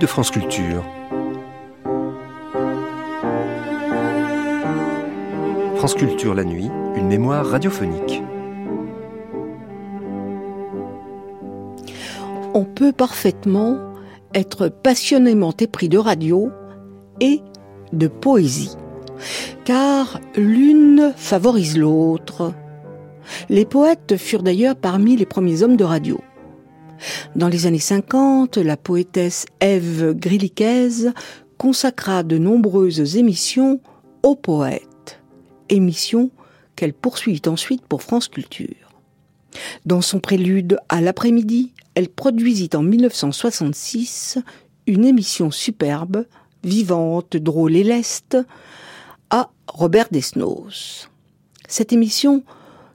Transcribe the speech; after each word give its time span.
De 0.00 0.06
France 0.06 0.30
Culture. 0.30 0.82
France 5.76 5.92
Culture 5.94 6.34
la 6.34 6.44
nuit, 6.44 6.70
une 6.96 7.06
mémoire 7.06 7.44
radiophonique. 7.44 8.22
On 12.54 12.64
peut 12.64 12.92
parfaitement 12.92 13.76
être 14.32 14.68
passionnément 14.68 15.52
épris 15.60 15.90
de 15.90 15.98
radio 15.98 16.50
et 17.20 17.42
de 17.92 18.08
poésie, 18.08 18.78
car 19.66 20.18
l'une 20.34 21.12
favorise 21.14 21.76
l'autre. 21.76 22.54
Les 23.50 23.66
poètes 23.66 24.16
furent 24.16 24.42
d'ailleurs 24.42 24.76
parmi 24.76 25.14
les 25.18 25.26
premiers 25.26 25.62
hommes 25.62 25.76
de 25.76 25.84
radio. 25.84 26.22
Dans 27.36 27.48
les 27.48 27.66
années 27.66 27.78
50, 27.78 28.56
la 28.56 28.76
poétesse 28.76 29.46
Ève 29.60 30.14
Griliquez 30.14 31.12
consacra 31.58 32.24
de 32.24 32.38
nombreuses 32.38 33.16
émissions 33.16 33.80
aux 34.24 34.34
poètes, 34.34 35.20
émissions 35.68 36.30
qu'elle 36.74 36.92
poursuivit 36.92 37.42
ensuite 37.46 37.86
pour 37.86 38.02
France 38.02 38.26
Culture. 38.26 38.74
Dans 39.86 40.00
son 40.00 40.18
prélude 40.18 40.78
à 40.88 41.00
l'après-midi, 41.00 41.72
elle 41.94 42.08
produisit 42.08 42.70
en 42.74 42.82
1966 42.82 44.38
une 44.88 45.04
émission 45.04 45.52
superbe, 45.52 46.26
vivante, 46.64 47.36
drôle 47.36 47.76
et 47.76 47.84
leste, 47.84 48.38
à 49.30 49.50
Robert 49.68 50.08
Desnos. 50.10 51.08
Cette 51.68 51.92
émission 51.92 52.42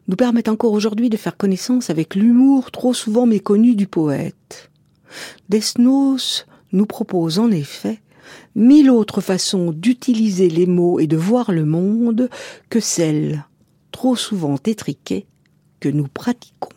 nous 0.08 0.16
permet 0.16 0.50
encore 0.50 0.72
aujourd'hui 0.72 1.10
de 1.10 1.18
faire 1.18 1.38
connaissance 1.38 1.90
avec 1.90 2.16
l'humour 2.16 2.72
trop 2.72 2.94
souvent 2.94 3.26
méconnu 3.26 3.76
du 3.76 3.88
poète. 3.88 4.72
Desnos 5.50 6.46
nous 6.72 6.86
propose 6.86 7.40
en 7.40 7.52
effet 7.52 8.00
mille 8.56 8.90
autres 8.90 9.22
façons 9.22 9.72
d'utiliser 9.72 10.50
les 10.50 10.66
mots 10.66 11.00
et 11.00 11.08
de 11.08 11.18
voir 11.18 11.52
le 11.52 11.66
monde 11.66 12.30
que 12.70 12.80
celles, 12.80 13.46
trop 13.92 14.16
souvent 14.16 14.58
étriquées, 14.66 15.26
que 15.80 15.90
nous 15.90 16.08
pratiquons. 16.08 16.70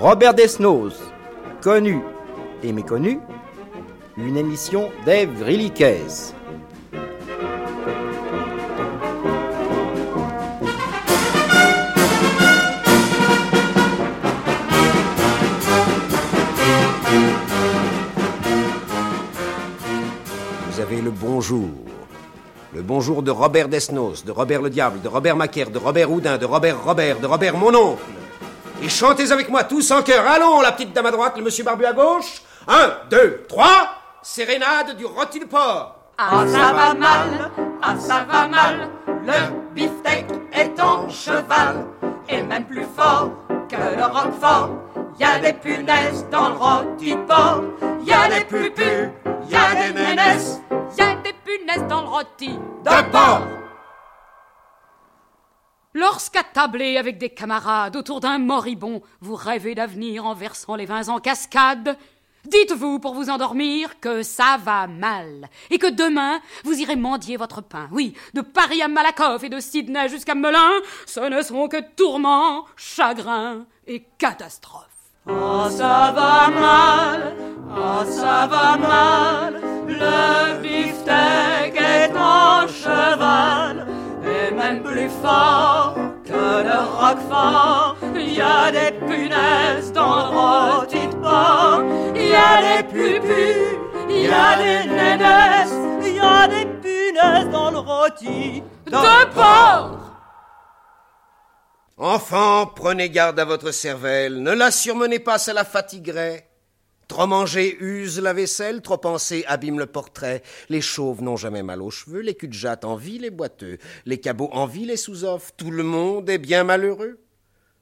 Robert 0.00 0.32
Desnos, 0.32 0.94
connu 1.60 2.00
et 2.62 2.72
méconnu, 2.72 3.20
une 4.16 4.38
émission 4.38 4.88
d'Ève. 5.04 5.28
Vous 5.34 5.42
avez 20.80 21.02
le 21.02 21.10
bonjour. 21.10 21.68
Le 22.72 22.80
bonjour 22.80 23.22
de 23.22 23.30
Robert 23.30 23.68
Desnos, 23.68 24.24
de 24.24 24.32
Robert 24.32 24.62
le 24.62 24.70
Diable, 24.70 25.02
de 25.02 25.08
Robert 25.08 25.36
Macaire, 25.36 25.70
de 25.70 25.76
Robert 25.76 26.10
Houdin, 26.10 26.38
de 26.38 26.46
Robert 26.46 26.82
Robert, 26.82 27.20
de 27.20 27.26
Robert 27.26 27.58
mon 27.58 27.74
oncle. 27.74 28.19
Et 28.82 28.88
chantez 28.88 29.30
avec 29.30 29.48
moi 29.50 29.64
tous 29.64 29.90
en 29.90 30.02
chœur. 30.02 30.26
Allons, 30.26 30.60
la 30.62 30.72
petite 30.72 30.92
dame 30.92 31.06
à 31.06 31.10
droite, 31.10 31.34
le 31.36 31.42
monsieur 31.42 31.64
barbu 31.64 31.84
à 31.84 31.92
gauche. 31.92 32.42
Un, 32.66 32.92
deux, 33.10 33.44
trois. 33.48 33.96
Sérénade 34.22 34.96
du 34.96 35.04
rôti 35.04 35.38
de 35.40 35.44
porc. 35.44 35.96
Ah, 36.18 36.44
ça 36.46 36.72
va 36.72 36.94
mal, 36.94 37.50
ah, 37.82 37.94
ça 37.98 38.26
va 38.30 38.48
mal. 38.48 38.90
Le 39.06 39.74
beefsteak 39.74 40.26
est 40.52 40.80
en 40.80 41.08
cheval. 41.08 41.86
Et 42.28 42.42
même 42.42 42.64
plus 42.64 42.86
fort 42.96 43.30
que 43.68 43.76
le 43.76 44.04
roquefort. 44.04 44.70
Y 45.18 45.24
a 45.24 45.38
des 45.38 45.52
punaises 45.54 46.26
dans 46.30 46.50
le 46.50 46.54
rôti 46.54 47.12
de 47.12 47.20
porc. 47.26 47.62
Y 48.06 48.12
a 48.12 48.28
des 48.28 48.44
pupus, 48.44 49.10
y 49.48 49.54
a 49.56 49.74
des 49.74 49.92
nénesses. 49.92 50.60
Y 50.98 51.02
a 51.02 51.14
des 51.16 51.34
punaises 51.44 51.86
dans 51.88 52.02
le 52.02 52.08
rôti 52.08 52.50
de 52.84 53.10
porc. 53.10 53.42
Lorsqu'attablé 55.92 56.98
avec 56.98 57.18
des 57.18 57.30
camarades 57.30 57.96
autour 57.96 58.20
d'un 58.20 58.38
moribond, 58.38 59.02
vous 59.20 59.34
rêvez 59.34 59.74
d'avenir 59.74 60.24
en 60.24 60.34
versant 60.34 60.76
les 60.76 60.86
vins 60.86 61.08
en 61.08 61.18
cascade, 61.18 61.96
dites-vous 62.44 63.00
pour 63.00 63.12
vous 63.12 63.28
endormir 63.28 63.98
que 63.98 64.22
ça 64.22 64.56
va 64.62 64.86
mal 64.86 65.48
et 65.68 65.78
que 65.78 65.90
demain 65.90 66.40
vous 66.62 66.78
irez 66.78 66.94
mendier 66.94 67.36
votre 67.36 67.60
pain. 67.60 67.88
Oui, 67.90 68.14
de 68.34 68.40
Paris 68.40 68.80
à 68.82 68.86
Malakoff 68.86 69.42
et 69.42 69.48
de 69.48 69.58
Sydney 69.58 70.08
jusqu'à 70.08 70.36
Melun, 70.36 70.70
ce 71.06 71.28
ne 71.28 71.42
sont 71.42 71.66
que 71.66 71.82
tourments, 71.96 72.66
chagrins 72.76 73.66
et 73.88 74.04
catastrophes. 74.16 74.86
Oh, 75.26 75.66
ça 75.68 76.12
va 76.14 76.50
mal, 76.50 77.34
oh, 77.76 78.04
ça 78.08 78.46
va 78.46 78.76
mal, 78.76 79.60
le 79.88 80.62
beefsteak 80.62 81.74
est 81.74 82.16
en 82.16 82.68
cheval 82.68 83.99
même 84.60 84.82
plus 84.82 85.08
fort 85.22 85.94
que 86.24 86.44
le 86.68 86.78
roquefort. 86.98 87.96
Il 88.14 88.34
y 88.34 88.42
a 88.42 88.70
des 88.70 88.92
punaises 89.06 89.90
dans 89.92 90.16
le 90.16 90.26
rôti 90.36 91.06
de 91.06 91.14
porc, 91.14 91.82
il 92.14 92.28
y 92.28 92.34
a 92.34 92.54
des 92.68 92.82
pupus, 92.92 93.78
il 94.08 94.22
y 94.22 94.28
a 94.28 94.50
des 94.62 94.82
nénesses, 94.88 95.78
il 96.02 96.16
y 96.16 96.20
a 96.20 96.46
des 96.46 96.66
punaises 96.82 97.48
dans 97.50 97.70
le 97.70 97.78
rôti 97.78 98.62
de 98.86 99.34
porc. 99.34 99.96
Enfants, 101.96 102.66
prenez 102.66 103.08
garde 103.10 103.38
à 103.40 103.44
votre 103.44 103.70
cervelle, 103.72 104.42
ne 104.42 104.52
la 104.52 104.70
surmenez 104.70 105.20
pas, 105.20 105.38
ça 105.38 105.52
la 105.52 105.64
fatiguerait. 105.64 106.49
Trop 107.10 107.26
manger 107.26 107.76
use 107.80 108.20
la 108.20 108.32
vaisselle, 108.32 108.82
trop 108.82 108.96
penser 108.96 109.44
abîme 109.48 109.80
le 109.80 109.86
portrait. 109.86 110.42
Les 110.68 110.80
chauves 110.80 111.24
n'ont 111.24 111.36
jamais 111.36 111.64
mal 111.64 111.82
aux 111.82 111.90
cheveux, 111.90 112.20
les 112.20 112.36
cul 112.36 112.46
de 112.46 112.52
jatte 112.52 112.84
envient 112.84 113.18
les 113.18 113.30
boiteux, 113.30 113.78
les 114.06 114.20
cabots 114.20 114.48
envient 114.52 114.86
les 114.86 114.96
sous-offres, 114.96 115.50
tout 115.56 115.72
le 115.72 115.82
monde 115.82 116.30
est 116.30 116.38
bien 116.38 116.62
malheureux. 116.62 117.18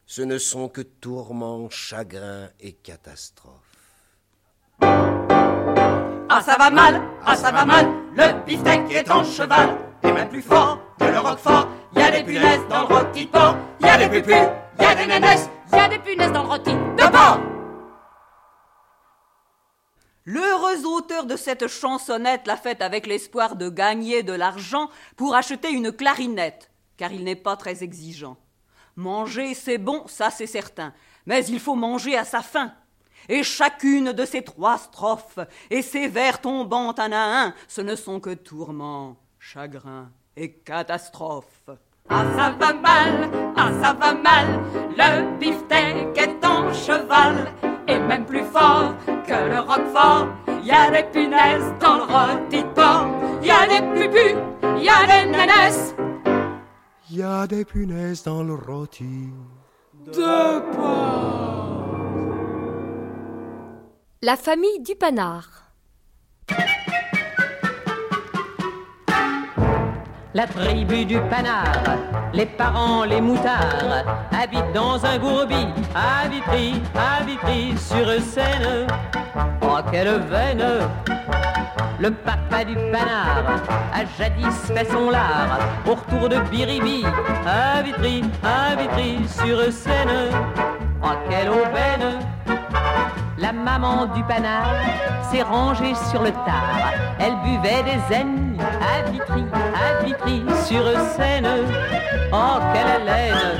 Ce 0.06 0.22
ne 0.22 0.38
sont 0.38 0.70
que 0.70 0.80
tourments, 0.80 1.68
chagrins 1.68 2.48
et 2.58 2.72
catastrophes. 2.72 3.52
Ah 4.80 6.40
ça 6.42 6.56
va 6.58 6.70
mal, 6.70 7.02
ah 7.26 7.36
ça 7.36 7.52
va 7.52 7.66
mal, 7.66 7.86
le 8.16 8.46
beefsteak 8.46 8.90
est 8.90 9.10
en 9.10 9.24
cheval, 9.24 9.76
et 10.04 10.10
même 10.10 10.30
plus 10.30 10.40
fort 10.40 10.80
que 10.98 11.04
le 11.04 11.18
roquefort. 11.18 11.68
Y 11.94 12.00
a 12.00 12.10
des 12.12 12.24
punaises 12.24 12.66
dans 12.70 12.88
le 12.88 12.94
rôti 12.94 13.26
de 13.26 13.30
porc, 13.30 13.56
y 13.82 13.88
a 13.88 13.98
des 13.98 14.08
pupus, 14.08 14.48
y 14.80 14.84
a 14.84 14.94
des 14.94 15.06
nénesses, 15.06 15.50
y 15.70 15.76
a 15.76 15.86
des 15.86 15.98
punaises 15.98 16.32
dans 16.32 16.44
le 16.44 16.48
rôti 16.48 16.70
de 16.72 17.10
porc. 17.12 17.57
L'heureux 20.30 20.84
auteur 20.84 21.24
de 21.24 21.36
cette 21.36 21.68
chansonnette 21.68 22.46
l'a 22.46 22.58
faite 22.58 22.82
avec 22.82 23.06
l'espoir 23.06 23.56
de 23.56 23.70
gagner 23.70 24.22
de 24.22 24.34
l'argent 24.34 24.90
pour 25.16 25.34
acheter 25.34 25.70
une 25.70 25.90
clarinette, 25.90 26.70
car 26.98 27.12
il 27.12 27.24
n'est 27.24 27.34
pas 27.34 27.56
très 27.56 27.82
exigeant. 27.82 28.36
Manger, 28.94 29.54
c'est 29.54 29.78
bon, 29.78 30.06
ça 30.06 30.28
c'est 30.28 30.46
certain, 30.46 30.92
mais 31.24 31.46
il 31.46 31.58
faut 31.58 31.76
manger 31.76 32.14
à 32.14 32.26
sa 32.26 32.42
faim. 32.42 32.74
Et 33.30 33.42
chacune 33.42 34.12
de 34.12 34.26
ces 34.26 34.42
trois 34.42 34.76
strophes 34.76 35.38
et 35.70 35.80
ces 35.80 36.08
vers 36.08 36.42
tombant 36.42 36.94
un 36.98 37.12
à 37.12 37.44
un, 37.46 37.54
ce 37.66 37.80
ne 37.80 37.96
sont 37.96 38.20
que 38.20 38.34
tourments, 38.34 39.16
chagrins 39.38 40.10
et 40.36 40.52
catastrophes. 40.52 41.70
Ah 42.10 42.26
ça 42.36 42.50
va 42.50 42.74
mal, 42.74 43.30
ah 43.56 43.70
ça 43.80 43.94
va 43.94 44.12
mal, 44.12 44.60
le 44.94 45.38
beefsteak 45.38 46.18
est 46.18 46.44
en 46.44 46.70
cheval, 46.74 47.46
et 47.88 47.98
même 47.98 48.24
plus 48.24 48.44
fort 48.44 48.94
que 49.26 49.48
le 49.52 49.60
roquefort. 49.60 50.28
Y 50.62 50.70
a 50.70 50.90
des 50.90 51.04
punaises 51.04 51.72
dans 51.80 51.96
le 51.96 52.02
rôti 52.02 52.62
de 52.62 52.68
porc, 52.74 53.06
y 53.42 53.50
a 53.50 53.66
des 53.66 53.82
pupus, 53.94 54.36
y 54.82 54.88
a 54.88 55.06
des 55.06 55.30
nénesses. 55.30 55.94
Y 57.10 57.22
a 57.22 57.46
des 57.46 57.64
punaises 57.64 58.22
dans 58.22 58.42
le 58.42 58.54
rôti 58.54 59.30
de 60.06 60.60
porc. 60.72 61.78
La 64.20 64.36
famille 64.36 64.80
du 64.80 64.94
panard. 64.94 65.67
La 70.38 70.46
tribu 70.46 71.04
du 71.04 71.18
panard, 71.22 71.98
les 72.32 72.46
parents, 72.46 73.02
les 73.02 73.20
moutards, 73.20 74.04
habitent 74.30 74.72
dans 74.72 75.04
un 75.04 75.18
gourbi 75.18 75.66
à 75.96 76.28
Vitry, 76.28 76.80
à 76.94 77.24
Vitry 77.24 77.76
sur 77.76 78.06
Seine. 78.22 78.86
Oh, 79.60 79.78
quelle 79.90 80.20
veine! 80.30 80.64
Le 81.98 82.12
papa 82.12 82.64
du 82.64 82.76
panard 82.76 83.62
a 83.92 84.04
jadis 84.16 84.72
fait 84.72 84.88
son 84.88 85.10
lard 85.10 85.58
au 85.84 85.96
retour 85.96 86.28
de 86.28 86.36
Biribi 86.52 87.04
à 87.44 87.82
Vitry, 87.82 88.22
à 88.44 88.76
Vitry 88.76 89.18
sur 89.26 89.60
Seine. 89.72 90.30
Oh, 91.02 91.16
quelle 91.28 91.48
aubaine! 91.48 92.20
La 93.38 93.52
maman 93.52 94.06
du 94.14 94.22
panard 94.22 94.76
s'est 95.32 95.42
rangée 95.42 95.96
sur 96.12 96.22
le 96.22 96.30
tard 96.30 97.07
elle 97.18 97.36
buvait 97.44 97.82
des 97.82 98.14
ennemis 98.14 98.58
à 98.60 99.10
Vitry, 99.10 99.44
à 99.52 100.04
Vitry, 100.04 100.44
sur 100.64 100.84
scène. 101.16 101.46
Oh, 102.32 102.58
quelle 102.72 103.02
haleine! 103.02 103.58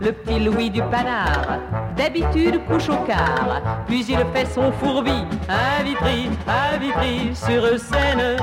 Le 0.00 0.12
petit 0.12 0.38
Louis 0.38 0.70
du 0.70 0.80
Panard, 0.82 1.58
d'habitude 1.96 2.64
couche 2.66 2.88
au 2.88 2.98
quart, 2.98 3.60
puis 3.86 4.04
il 4.08 4.24
fait 4.32 4.46
son 4.46 4.70
fourbi 4.72 5.24
à 5.48 5.82
Vitry, 5.82 6.30
à 6.46 6.76
Vitry, 6.76 7.34
sur 7.34 7.78
scène. 7.78 8.36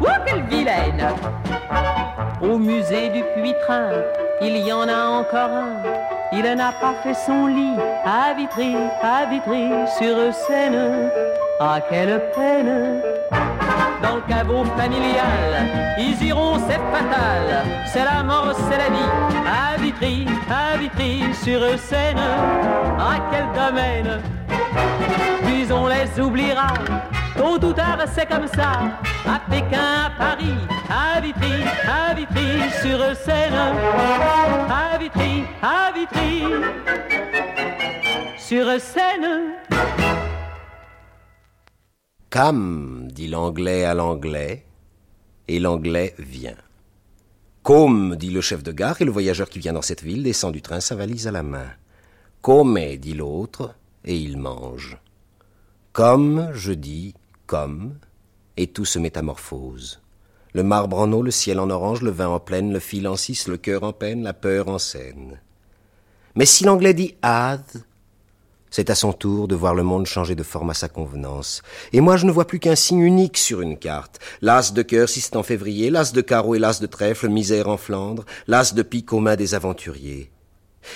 Oh, 0.00 0.06
quelle 0.26 0.42
vilaine! 0.42 1.08
Au 2.42 2.58
musée 2.58 3.08
du 3.08 3.22
Puitrin, 3.34 3.90
il 4.40 4.58
y 4.58 4.72
en 4.72 4.88
a 4.88 5.06
encore 5.06 5.50
un. 5.50 5.82
Il 6.32 6.42
n'a 6.42 6.72
pas 6.72 6.94
fait 7.02 7.14
son 7.14 7.46
lit 7.46 7.76
à 8.04 8.34
Vitry, 8.34 8.74
à 9.02 9.26
Vitry, 9.26 9.70
sur 9.98 10.34
scène. 10.34 11.10
Ah, 11.60 11.78
quelle 11.88 12.20
peine! 12.34 13.11
Caveau 14.28 14.64
familial, 14.76 15.96
ils 15.98 16.22
iront, 16.24 16.58
c'est 16.68 16.80
fatal. 16.92 17.64
C'est 17.86 18.04
la 18.04 18.22
mort, 18.22 18.54
c'est 18.68 18.78
la 18.78 18.88
vie. 18.88 19.10
À 19.46 19.76
Vitry, 19.80 20.26
à 20.48 20.76
Vitry, 20.76 21.34
sur 21.34 21.60
scène. 21.78 22.18
À 22.98 23.18
quel 23.30 23.46
domaine? 23.52 24.20
Puis 25.44 25.72
on 25.72 25.86
les 25.88 26.20
oubliera? 26.20 26.74
Tôt 27.36 27.64
ou 27.64 27.72
tard, 27.72 27.98
c'est 28.14 28.26
comme 28.26 28.46
ça. 28.46 28.72
À 29.26 29.40
Pékin, 29.50 30.06
à 30.06 30.10
Paris, 30.18 30.56
à 30.88 31.20
Vitry, 31.20 31.64
à 31.86 32.14
Vitry, 32.14 32.70
sur 32.80 33.16
scène. 33.16 33.54
À 34.68 34.98
Vitry, 34.98 35.44
à 35.62 35.92
Vitry, 35.92 36.44
sur 38.38 38.66
scène. 38.80 40.21
Come, 42.32 43.08
dit 43.12 43.28
l'anglais 43.28 43.84
à 43.84 43.92
l'anglais, 43.92 44.64
et 45.48 45.60
l'anglais 45.60 46.14
vient. 46.18 46.56
Come, 47.62 48.16
dit 48.16 48.30
le 48.30 48.40
chef 48.40 48.62
de 48.62 48.72
gare, 48.72 49.02
et 49.02 49.04
le 49.04 49.10
voyageur 49.10 49.50
qui 49.50 49.58
vient 49.58 49.74
dans 49.74 49.82
cette 49.82 50.02
ville 50.02 50.22
descend 50.22 50.50
du 50.50 50.62
train 50.62 50.80
sa 50.80 50.94
valise 50.94 51.26
à 51.26 51.30
la 51.30 51.42
main. 51.42 51.68
Come, 52.40 52.96
dit 52.96 53.12
l'autre, 53.12 53.74
et 54.06 54.16
il 54.16 54.38
mange. 54.38 54.96
Comme, 55.92 56.48
je 56.54 56.72
dis, 56.72 57.12
comme, 57.44 57.98
et 58.56 58.68
tout 58.68 58.86
se 58.86 58.98
métamorphose. 58.98 60.00
Le 60.54 60.62
marbre 60.62 61.00
en 61.00 61.12
eau, 61.12 61.20
le 61.20 61.30
ciel 61.30 61.60
en 61.60 61.68
orange, 61.68 62.00
le 62.00 62.12
vin 62.12 62.28
en 62.28 62.40
plaine, 62.40 62.72
le 62.72 62.80
fil 62.80 63.06
en 63.08 63.16
six, 63.16 63.46
le 63.46 63.58
cœur 63.58 63.82
en 63.82 63.92
peine, 63.92 64.22
la 64.22 64.32
peur 64.32 64.68
en 64.68 64.78
scène. 64.78 65.38
Mais 66.34 66.46
si 66.46 66.64
l'anglais 66.64 66.94
dit 66.94 67.14
had, 67.20 67.60
c'est 68.72 68.88
à 68.88 68.94
son 68.94 69.12
tour 69.12 69.48
de 69.48 69.54
voir 69.54 69.74
le 69.74 69.82
monde 69.82 70.06
changer 70.06 70.34
de 70.34 70.42
forme 70.42 70.70
à 70.70 70.74
sa 70.74 70.88
convenance. 70.88 71.60
Et 71.92 72.00
moi, 72.00 72.16
je 72.16 72.24
ne 72.24 72.32
vois 72.32 72.46
plus 72.46 72.58
qu'un 72.58 72.74
signe 72.74 73.00
unique 73.00 73.36
sur 73.36 73.60
une 73.60 73.78
carte. 73.78 74.18
L'as 74.40 74.72
de 74.72 74.80
cœur 74.80 75.10
si 75.10 75.20
c'est 75.20 75.36
en 75.36 75.42
février, 75.42 75.90
l'as 75.90 76.12
de 76.12 76.20
carreau 76.22 76.54
et 76.54 76.58
l'as 76.58 76.80
de 76.80 76.86
trèfle, 76.86 77.28
misère 77.28 77.68
en 77.68 77.76
Flandre, 77.76 78.24
l'as 78.46 78.72
de 78.72 78.82
pique 78.82 79.12
aux 79.12 79.20
mains 79.20 79.36
des 79.36 79.54
aventuriers. 79.54 80.30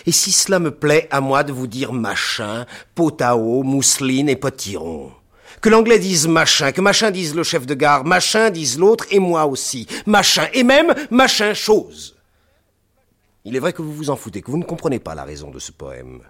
Et 0.06 0.12
si 0.12 0.32
cela 0.32 0.58
me 0.58 0.70
plaît 0.70 1.06
à 1.10 1.20
moi 1.20 1.44
de 1.44 1.52
vous 1.52 1.66
dire 1.66 1.92
machin, 1.92 2.64
potao, 2.94 3.62
mousseline 3.62 4.30
et 4.30 4.36
potiron. 4.36 5.12
Que 5.60 5.68
l'anglais 5.68 5.98
dise 5.98 6.26
machin, 6.26 6.72
que 6.72 6.80
machin 6.80 7.10
dise 7.10 7.34
le 7.34 7.42
chef 7.42 7.66
de 7.66 7.74
gare, 7.74 8.06
machin 8.06 8.48
dise 8.48 8.78
l'autre 8.78 9.04
et 9.10 9.18
moi 9.18 9.44
aussi, 9.44 9.86
machin, 10.06 10.48
et 10.54 10.64
même 10.64 10.94
machin 11.10 11.52
chose. 11.52 12.16
Il 13.44 13.54
est 13.54 13.60
vrai 13.60 13.74
que 13.74 13.82
vous 13.82 13.92
vous 13.92 14.10
en 14.10 14.16
foutez, 14.16 14.40
que 14.40 14.50
vous 14.50 14.58
ne 14.58 14.64
comprenez 14.64 14.98
pas 14.98 15.14
la 15.14 15.24
raison 15.24 15.50
de 15.50 15.58
ce 15.58 15.72
poème. 15.72 16.22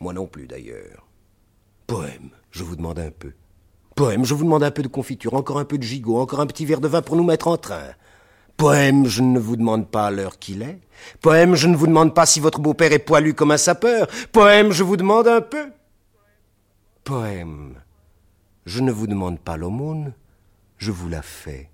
Moi 0.00 0.12
non 0.14 0.26
plus, 0.26 0.46
d'ailleurs. 0.46 1.06
Poème, 1.86 2.30
je 2.50 2.64
vous 2.64 2.76
demande 2.76 2.98
un 2.98 3.10
peu. 3.10 3.32
Poème, 3.94 4.24
je 4.24 4.32
vous 4.32 4.44
demande 4.44 4.62
un 4.62 4.70
peu 4.70 4.82
de 4.82 4.88
confiture, 4.88 5.34
encore 5.34 5.58
un 5.58 5.66
peu 5.66 5.76
de 5.76 5.82
gigot, 5.82 6.18
encore 6.18 6.40
un 6.40 6.46
petit 6.46 6.64
verre 6.64 6.80
de 6.80 6.88
vin 6.88 7.02
pour 7.02 7.16
nous 7.16 7.24
mettre 7.24 7.48
en 7.48 7.58
train. 7.58 7.94
Poème, 8.56 9.06
je 9.06 9.22
ne 9.22 9.38
vous 9.38 9.56
demande 9.56 9.90
pas 9.90 10.10
l'heure 10.10 10.38
qu'il 10.38 10.62
est. 10.62 10.80
Poème, 11.20 11.54
je 11.54 11.66
ne 11.66 11.76
vous 11.76 11.86
demande 11.86 12.14
pas 12.14 12.26
si 12.26 12.40
votre 12.40 12.60
beau-père 12.60 12.92
est 12.92 12.98
poilu 12.98 13.34
comme 13.34 13.50
un 13.50 13.56
sapeur. 13.58 14.06
Poème, 14.32 14.72
je 14.72 14.82
vous 14.82 14.96
demande 14.96 15.28
un 15.28 15.40
peu. 15.42 15.70
Poème, 17.04 17.74
je 18.66 18.80
ne 18.80 18.92
vous 18.92 19.06
demande 19.06 19.38
pas 19.38 19.56
l'aumône, 19.56 20.14
je 20.78 20.92
vous 20.92 21.08
la 21.08 21.22
fais. 21.22 21.70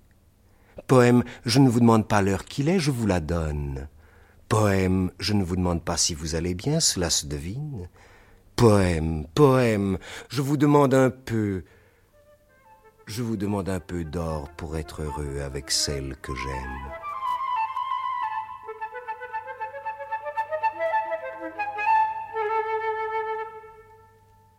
Poème, 0.87 1.23
je 1.45 1.59
ne 1.59 1.69
vous 1.69 1.79
demande 1.79 2.07
pas 2.07 2.21
l'heure 2.21 2.45
qu'il 2.45 2.69
est, 2.69 2.79
je 2.79 2.91
vous 2.91 3.05
la 3.05 3.19
donne. 3.19 3.87
Poème, 4.49 5.11
je 5.19 5.33
ne 5.33 5.43
vous 5.43 5.57
demande 5.57 5.83
pas 5.83 5.97
si 5.97 6.13
vous 6.13 6.35
allez 6.35 6.55
bien, 6.55 6.79
cela 6.79 7.09
se 7.09 7.25
devine. 7.25 7.89
Poème, 8.57 9.27
poème, 9.35 9.99
je 10.29 10.41
vous 10.41 10.57
demande 10.57 10.95
un 10.95 11.11
peu, 11.11 11.63
je 13.05 13.21
vous 13.21 13.37
demande 13.37 13.69
un 13.69 13.79
peu 13.79 14.03
d'or 14.03 14.49
pour 14.57 14.77
être 14.77 15.03
heureux 15.03 15.41
avec 15.41 15.69
celle 15.69 16.17
que 16.23 16.33
j'aime. 16.33 16.91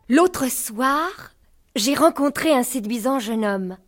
L'autre 0.08 0.46
soir, 0.46 1.34
j'ai 1.74 1.96
rencontré 1.96 2.54
un 2.54 2.62
séduisant 2.62 3.18
jeune 3.18 3.44
homme, 3.44 3.78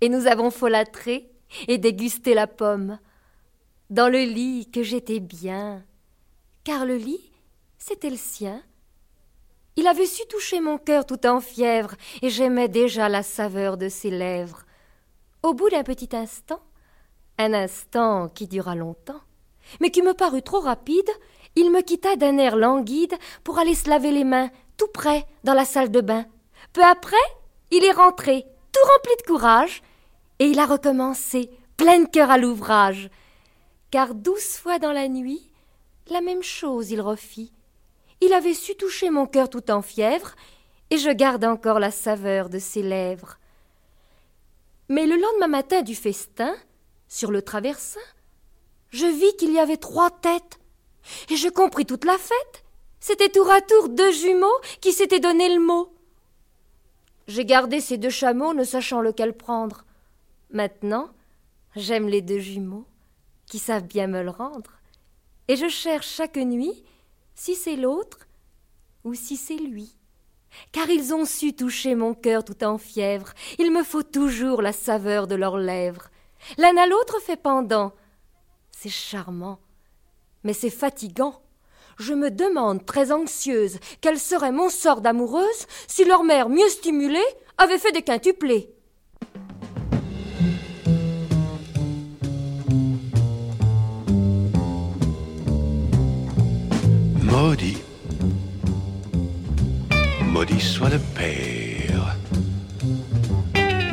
et 0.00 0.08
nous 0.08 0.28
avons 0.28 0.52
folâtré 0.52 1.28
et 1.66 1.78
dégusté 1.78 2.34
la 2.34 2.46
pomme. 2.46 3.00
Dans 3.90 4.08
le 4.08 4.22
lit 4.22 4.70
que 4.70 4.84
j'étais 4.84 5.18
bien, 5.18 5.82
car 6.62 6.86
le 6.86 6.94
lit, 6.94 7.32
c'était 7.78 8.10
le 8.10 8.16
sien. 8.16 8.62
Il 9.76 9.88
avait 9.88 10.06
su 10.06 10.22
toucher 10.28 10.60
mon 10.60 10.78
cœur 10.78 11.04
tout 11.04 11.26
en 11.26 11.40
fièvre, 11.40 11.94
et 12.22 12.30
j'aimais 12.30 12.68
déjà 12.68 13.08
la 13.08 13.22
saveur 13.22 13.76
de 13.76 13.88
ses 13.88 14.10
lèvres. 14.10 14.62
Au 15.42 15.52
bout 15.52 15.68
d'un 15.68 15.82
petit 15.82 16.14
instant, 16.14 16.60
un 17.38 17.52
instant 17.52 18.28
qui 18.28 18.46
dura 18.46 18.76
longtemps, 18.76 19.20
mais 19.80 19.90
qui 19.90 20.02
me 20.02 20.14
parut 20.14 20.42
trop 20.42 20.60
rapide, 20.60 21.10
il 21.56 21.70
me 21.70 21.82
quitta 21.82 22.16
d'un 22.16 22.38
air 22.38 22.56
languide 22.56 23.14
pour 23.42 23.58
aller 23.58 23.74
se 23.74 23.88
laver 23.88 24.12
les 24.12 24.24
mains, 24.24 24.50
tout 24.76 24.88
près, 24.88 25.26
dans 25.42 25.54
la 25.54 25.64
salle 25.64 25.90
de 25.90 26.00
bain. 26.00 26.24
Peu 26.72 26.82
après, 26.84 27.16
il 27.70 27.84
est 27.84 27.92
rentré, 27.92 28.44
tout 28.72 28.88
rempli 28.92 29.12
de 29.18 29.26
courage, 29.26 29.82
et 30.38 30.46
il 30.46 30.58
a 30.58 30.66
recommencé, 30.66 31.50
plein 31.76 32.00
de 32.00 32.08
cœur 32.08 32.30
à 32.30 32.38
l'ouvrage. 32.38 33.10
Car 33.90 34.14
douze 34.14 34.56
fois 34.56 34.78
dans 34.78 34.92
la 34.92 35.08
nuit, 35.08 35.50
la 36.08 36.20
même 36.20 36.42
chose 36.42 36.90
il 36.90 37.00
refit. 37.00 37.52
Il 38.20 38.32
avait 38.32 38.54
su 38.54 38.74
toucher 38.76 39.10
mon 39.10 39.26
cœur 39.26 39.48
tout 39.50 39.70
en 39.70 39.82
fièvre, 39.82 40.34
et 40.90 40.98
je 40.98 41.10
garde 41.10 41.44
encore 41.44 41.78
la 41.78 41.90
saveur 41.90 42.48
de 42.48 42.58
ses 42.58 42.82
lèvres. 42.82 43.38
Mais 44.88 45.06
le 45.06 45.16
lendemain 45.16 45.48
matin 45.48 45.82
du 45.82 45.94
festin, 45.94 46.54
sur 47.08 47.30
le 47.30 47.42
traversin, 47.42 48.00
je 48.90 49.06
vis 49.06 49.34
qu'il 49.36 49.52
y 49.52 49.58
avait 49.58 49.76
trois 49.76 50.10
têtes, 50.10 50.60
et 51.30 51.36
je 51.36 51.48
compris 51.48 51.86
toute 51.86 52.04
la 52.04 52.18
fête. 52.18 52.64
C'était 53.00 53.28
tour 53.28 53.50
à 53.50 53.60
tour 53.60 53.88
deux 53.88 54.12
jumeaux 54.12 54.60
qui 54.80 54.92
s'étaient 54.92 55.20
donné 55.20 55.52
le 55.54 55.60
mot. 55.60 55.92
J'ai 57.26 57.44
gardé 57.44 57.80
ces 57.80 57.98
deux 57.98 58.10
chameaux, 58.10 58.54
ne 58.54 58.64
sachant 58.64 59.00
lequel 59.00 59.36
prendre. 59.36 59.84
Maintenant, 60.50 61.08
j'aime 61.74 62.08
les 62.08 62.22
deux 62.22 62.38
jumeaux, 62.38 62.86
qui 63.46 63.58
savent 63.58 63.86
bien 63.86 64.06
me 64.06 64.22
le 64.22 64.30
rendre, 64.30 64.72
et 65.48 65.56
je 65.56 65.68
cherche 65.68 66.08
chaque 66.08 66.36
nuit 66.36 66.84
si 67.34 67.54
c'est 67.54 67.76
l'autre 67.76 68.28
ou 69.04 69.14
si 69.14 69.36
c'est 69.36 69.56
lui. 69.56 69.96
Car 70.72 70.88
ils 70.88 71.12
ont 71.14 71.24
su 71.24 71.54
toucher 71.54 71.94
mon 71.94 72.14
cœur 72.14 72.44
tout 72.44 72.62
en 72.64 72.78
fièvre, 72.78 73.32
il 73.58 73.72
me 73.72 73.82
faut 73.82 74.02
toujours 74.02 74.62
la 74.62 74.72
saveur 74.72 75.26
de 75.26 75.34
leurs 75.34 75.58
lèvres. 75.58 76.10
L'un 76.58 76.76
à 76.76 76.86
l'autre 76.86 77.20
fait 77.20 77.36
pendant. 77.36 77.92
C'est 78.70 78.88
charmant, 78.88 79.58
mais 80.42 80.52
c'est 80.52 80.70
fatigant. 80.70 81.42
Je 81.98 82.12
me 82.12 82.30
demande, 82.30 82.84
très 82.84 83.12
anxieuse, 83.12 83.78
quel 84.00 84.18
serait 84.18 84.52
mon 84.52 84.68
sort 84.68 85.00
d'amoureuse 85.00 85.66
si 85.86 86.04
leur 86.04 86.24
mère, 86.24 86.48
mieux 86.48 86.68
stimulée, 86.68 87.24
avait 87.56 87.78
fait 87.78 87.92
des 87.92 88.02
quintuplés. 88.02 88.73
Maudit, 97.34 97.78
maudit 100.22 100.60
soit 100.60 100.88
le 100.88 101.00
père, 101.00 102.16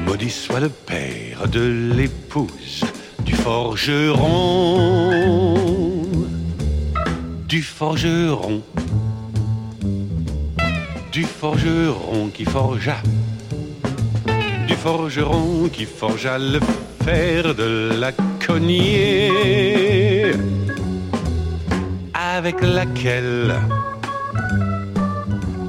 maudit 0.05 0.29
soit 0.29 0.59
le 0.59 0.69
père 0.69 1.47
de 1.47 1.91
l'épouse 1.95 2.83
du 3.25 3.33
forgeron, 3.33 5.15
du 7.47 7.63
forgeron, 7.63 8.61
du 11.11 11.23
forgeron 11.23 12.29
qui 12.31 12.45
forgea, 12.45 13.01
du 14.67 14.75
forgeron 14.75 15.67
qui 15.73 15.85
forgea 15.85 16.37
le 16.37 16.59
fer 17.03 17.55
de 17.55 17.89
la 17.99 18.11
cognée 18.45 19.31
avec 22.33 22.61
laquelle, 22.61 23.53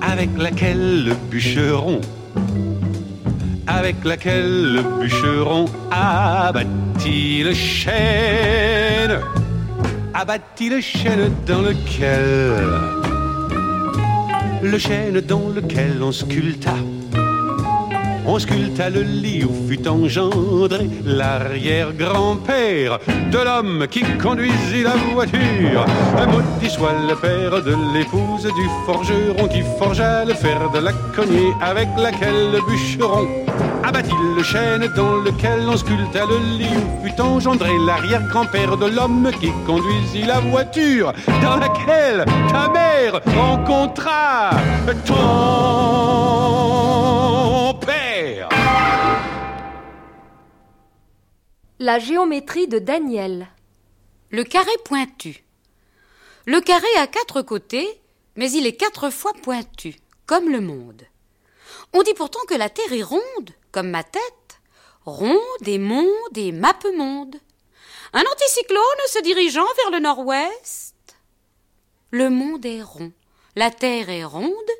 avec 0.00 0.31
laquelle 0.38 1.04
le 1.07 1.14
bûcheron? 1.28 2.00
Avec 3.66 4.04
laquelle 4.04 4.75
le 4.75 4.83
bûcheron 5.00 5.64
abattit 5.90 7.42
le 7.42 7.52
chêne, 7.52 9.19
abattit 10.14 10.69
le 10.69 10.81
chêne 10.81 11.33
dans 11.47 11.62
lequel, 11.62 12.54
le 14.62 14.78
chêne 14.78 15.21
dans 15.21 15.49
lequel 15.49 16.00
on 16.00 16.12
sculpta 16.12 16.75
on 18.26 18.38
sculpta 18.38 18.91
le 18.91 19.02
lit 19.02 19.45
où 19.45 19.69
fut 19.69 19.87
engendré 19.88 20.88
l'arrière-grand-père 21.05 22.99
de 23.31 23.38
l'homme 23.38 23.87
qui 23.91 24.02
conduisit 24.19 24.83
la 24.83 24.97
voiture. 25.12 25.85
Maudit 26.29 26.71
soit 26.71 26.95
le 27.09 27.14
père 27.17 27.62
de 27.62 27.75
l'épouse 27.95 28.45
du 28.45 28.69
forgeron 28.87 29.49
qui 29.49 29.62
forgea 29.79 30.25
le 30.25 30.35
fer 30.35 30.71
de 30.71 30.79
la 30.79 30.93
cognée 31.14 31.52
avec 31.61 31.88
laquelle 31.97 32.52
le 32.52 32.61
bûcheron 32.69 33.29
abattit 33.85 34.11
le 34.37 34.43
chêne 34.43 34.88
dans 34.97 35.17
lequel 35.17 35.69
on 35.69 35.76
sculpta 35.76 36.25
le 36.26 36.38
lit 36.59 36.76
où 36.76 37.05
fut 37.05 37.21
engendré 37.21 37.71
l'arrière-grand-père 37.87 38.76
de 38.76 38.87
l'homme 38.87 39.31
qui 39.41 39.50
conduisit 39.67 40.25
la 40.26 40.41
voiture 40.41 41.12
dans 41.43 41.57
laquelle 41.57 42.25
ta 42.50 42.69
mère 42.69 43.21
rencontra 43.37 44.50
ton 45.07 46.41
La 51.84 51.98
géométrie 51.98 52.68
de 52.68 52.78
Daniel. 52.78 53.48
Le 54.30 54.44
carré 54.44 54.70
pointu. 54.84 55.42
Le 56.46 56.60
carré 56.60 56.86
a 56.98 57.08
quatre 57.08 57.42
côtés, 57.42 58.00
mais 58.36 58.52
il 58.52 58.68
est 58.68 58.76
quatre 58.76 59.10
fois 59.10 59.32
pointu, 59.42 59.96
comme 60.26 60.48
le 60.48 60.60
monde. 60.60 61.02
On 61.92 62.04
dit 62.04 62.14
pourtant 62.14 62.38
que 62.46 62.54
la 62.54 62.68
Terre 62.68 62.92
est 62.92 63.02
ronde, 63.02 63.50
comme 63.72 63.90
ma 63.90 64.04
tête, 64.04 64.60
ronde 65.04 65.66
et 65.66 65.78
monde 65.78 66.06
et 66.36 66.52
monde. 66.52 67.34
Un 68.12 68.22
anticyclone 68.30 69.08
se 69.08 69.20
dirigeant 69.24 69.66
vers 69.78 69.90
le 69.90 69.98
nord-ouest. 69.98 71.16
Le 72.12 72.30
monde 72.30 72.64
est 72.64 72.82
rond, 72.82 73.10
la 73.56 73.72
Terre 73.72 74.08
est 74.08 74.22
ronde, 74.22 74.70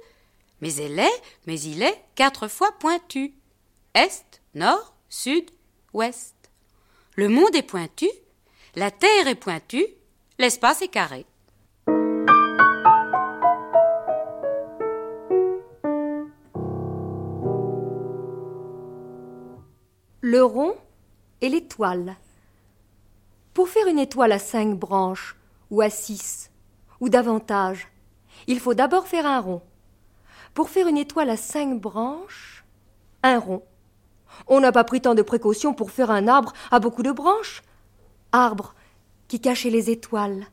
mais 0.61 0.73
elle 0.76 1.00
est, 1.00 1.23
mais 1.49 1.61
il 1.61 1.82
est 1.82 2.00
quatre 2.14 2.47
fois 2.47 2.71
pointu. 2.78 3.35
Est, 3.92 4.40
nord, 4.54 4.94
sud, 5.09 5.50
ouest. 5.94 6.32
Le 7.14 7.28
monde 7.28 7.54
est 7.54 7.62
pointu, 7.62 8.09
la 8.75 8.90
Terre 8.90 9.26
est 9.26 9.35
pointue, 9.35 9.85
l'espace 10.38 10.81
est 10.81 10.88
carré. 10.88 11.26
Le 20.23 20.42
rond 20.42 20.75
et 21.42 21.50
l'étoile. 21.50 22.16
Pour 23.52 23.69
faire 23.69 23.88
une 23.88 23.99
étoile 23.99 24.33
à 24.33 24.38
cinq 24.38 24.78
branches, 24.78 25.37
ou 25.71 25.83
à 25.83 25.90
six, 25.90 26.50
ou 27.00 27.11
davantage, 27.11 27.88
il 28.47 28.59
faut 28.59 28.73
d'abord 28.73 29.07
faire 29.07 29.26
un 29.26 29.40
rond. 29.40 29.61
Pour 30.54 30.71
faire 30.71 30.88
une 30.88 30.97
étoile 30.97 31.28
à 31.28 31.37
cinq 31.37 31.78
branches, 31.78 32.64
un 33.23 33.38
rond. 33.38 33.62
On 34.47 34.61
n'a 34.61 34.73
pas 34.73 34.85
pris 34.85 35.01
tant 35.01 35.15
de 35.15 35.23
précautions 35.23 35.75
pour 35.75 35.91
faire 35.91 36.11
un 36.11 36.29
arbre 36.29 36.53
à 36.71 36.81
beaucoup 36.81 37.03
de 37.03 37.12
branches. 37.12 37.62
Arbre 38.33 38.75
qui 39.29 39.41
cachait 39.41 39.71
les 39.71 39.91
étoiles. 39.91 40.47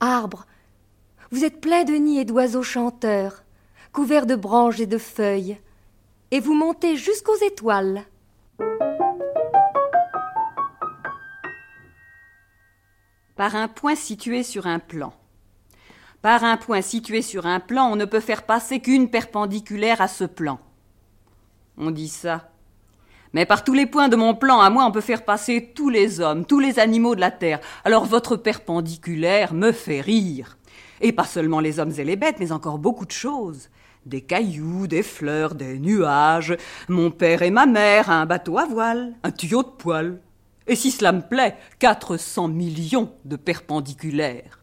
Arbre, 0.00 0.46
vous 1.30 1.44
êtes 1.44 1.60
plein 1.60 1.84
de 1.84 1.94
nids 1.94 2.20
et 2.20 2.24
d'oiseaux 2.24 2.62
chanteurs, 2.62 3.42
couverts 3.92 4.26
de 4.26 4.36
branches 4.36 4.80
et 4.80 4.86
de 4.86 4.98
feuilles, 4.98 5.58
et 6.30 6.40
vous 6.40 6.54
montez 6.54 6.96
jusqu'aux 6.96 7.36
étoiles. 7.44 8.04
Par 13.36 13.56
un 13.56 13.68
point 13.68 13.94
situé 13.94 14.42
sur 14.42 14.66
un 14.66 14.78
plan. 14.78 15.12
Par 16.22 16.44
un 16.44 16.56
point 16.56 16.82
situé 16.82 17.22
sur 17.22 17.46
un 17.46 17.60
plan, 17.60 17.86
on 17.90 17.96
ne 17.96 18.04
peut 18.04 18.20
faire 18.20 18.44
passer 18.44 18.80
qu'une 18.80 19.10
perpendiculaire 19.10 20.00
à 20.00 20.08
ce 20.08 20.24
plan. 20.24 20.58
On 21.76 21.90
dit 21.90 22.08
ça. 22.08 22.50
Mais 23.32 23.46
par 23.46 23.64
tous 23.64 23.74
les 23.74 23.86
points 23.86 24.08
de 24.08 24.16
mon 24.16 24.34
plan, 24.34 24.60
à 24.60 24.70
moi, 24.70 24.84
on 24.86 24.92
peut 24.92 25.00
faire 25.00 25.24
passer 25.24 25.72
tous 25.74 25.90
les 25.90 26.20
hommes, 26.20 26.44
tous 26.46 26.60
les 26.60 26.78
animaux 26.78 27.14
de 27.14 27.20
la 27.20 27.30
terre. 27.30 27.60
Alors 27.84 28.04
votre 28.04 28.36
perpendiculaire 28.36 29.52
me 29.52 29.72
fait 29.72 30.00
rire. 30.00 30.56
Et 31.00 31.12
pas 31.12 31.24
seulement 31.24 31.60
les 31.60 31.78
hommes 31.78 31.92
et 31.96 32.04
les 32.04 32.16
bêtes, 32.16 32.36
mais 32.40 32.52
encore 32.52 32.78
beaucoup 32.78 33.06
de 33.06 33.12
choses. 33.12 33.68
Des 34.06 34.22
cailloux, 34.22 34.86
des 34.86 35.02
fleurs, 35.02 35.54
des 35.54 35.78
nuages, 35.78 36.56
mon 36.88 37.10
père 37.10 37.42
et 37.42 37.50
ma 37.50 37.66
mère, 37.66 38.10
un 38.10 38.26
bateau 38.26 38.58
à 38.58 38.64
voile, 38.64 39.14
un 39.22 39.30
tuyau 39.30 39.62
de 39.62 39.68
poêle. 39.68 40.20
Et 40.66 40.76
si 40.76 40.90
cela 40.90 41.12
me 41.12 41.22
plaît, 41.22 41.56
400 41.78 42.48
millions 42.48 43.12
de 43.24 43.36
perpendiculaires. 43.36 44.62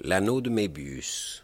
L'anneau 0.00 0.40
de 0.40 0.50
Mébius. 0.50 1.43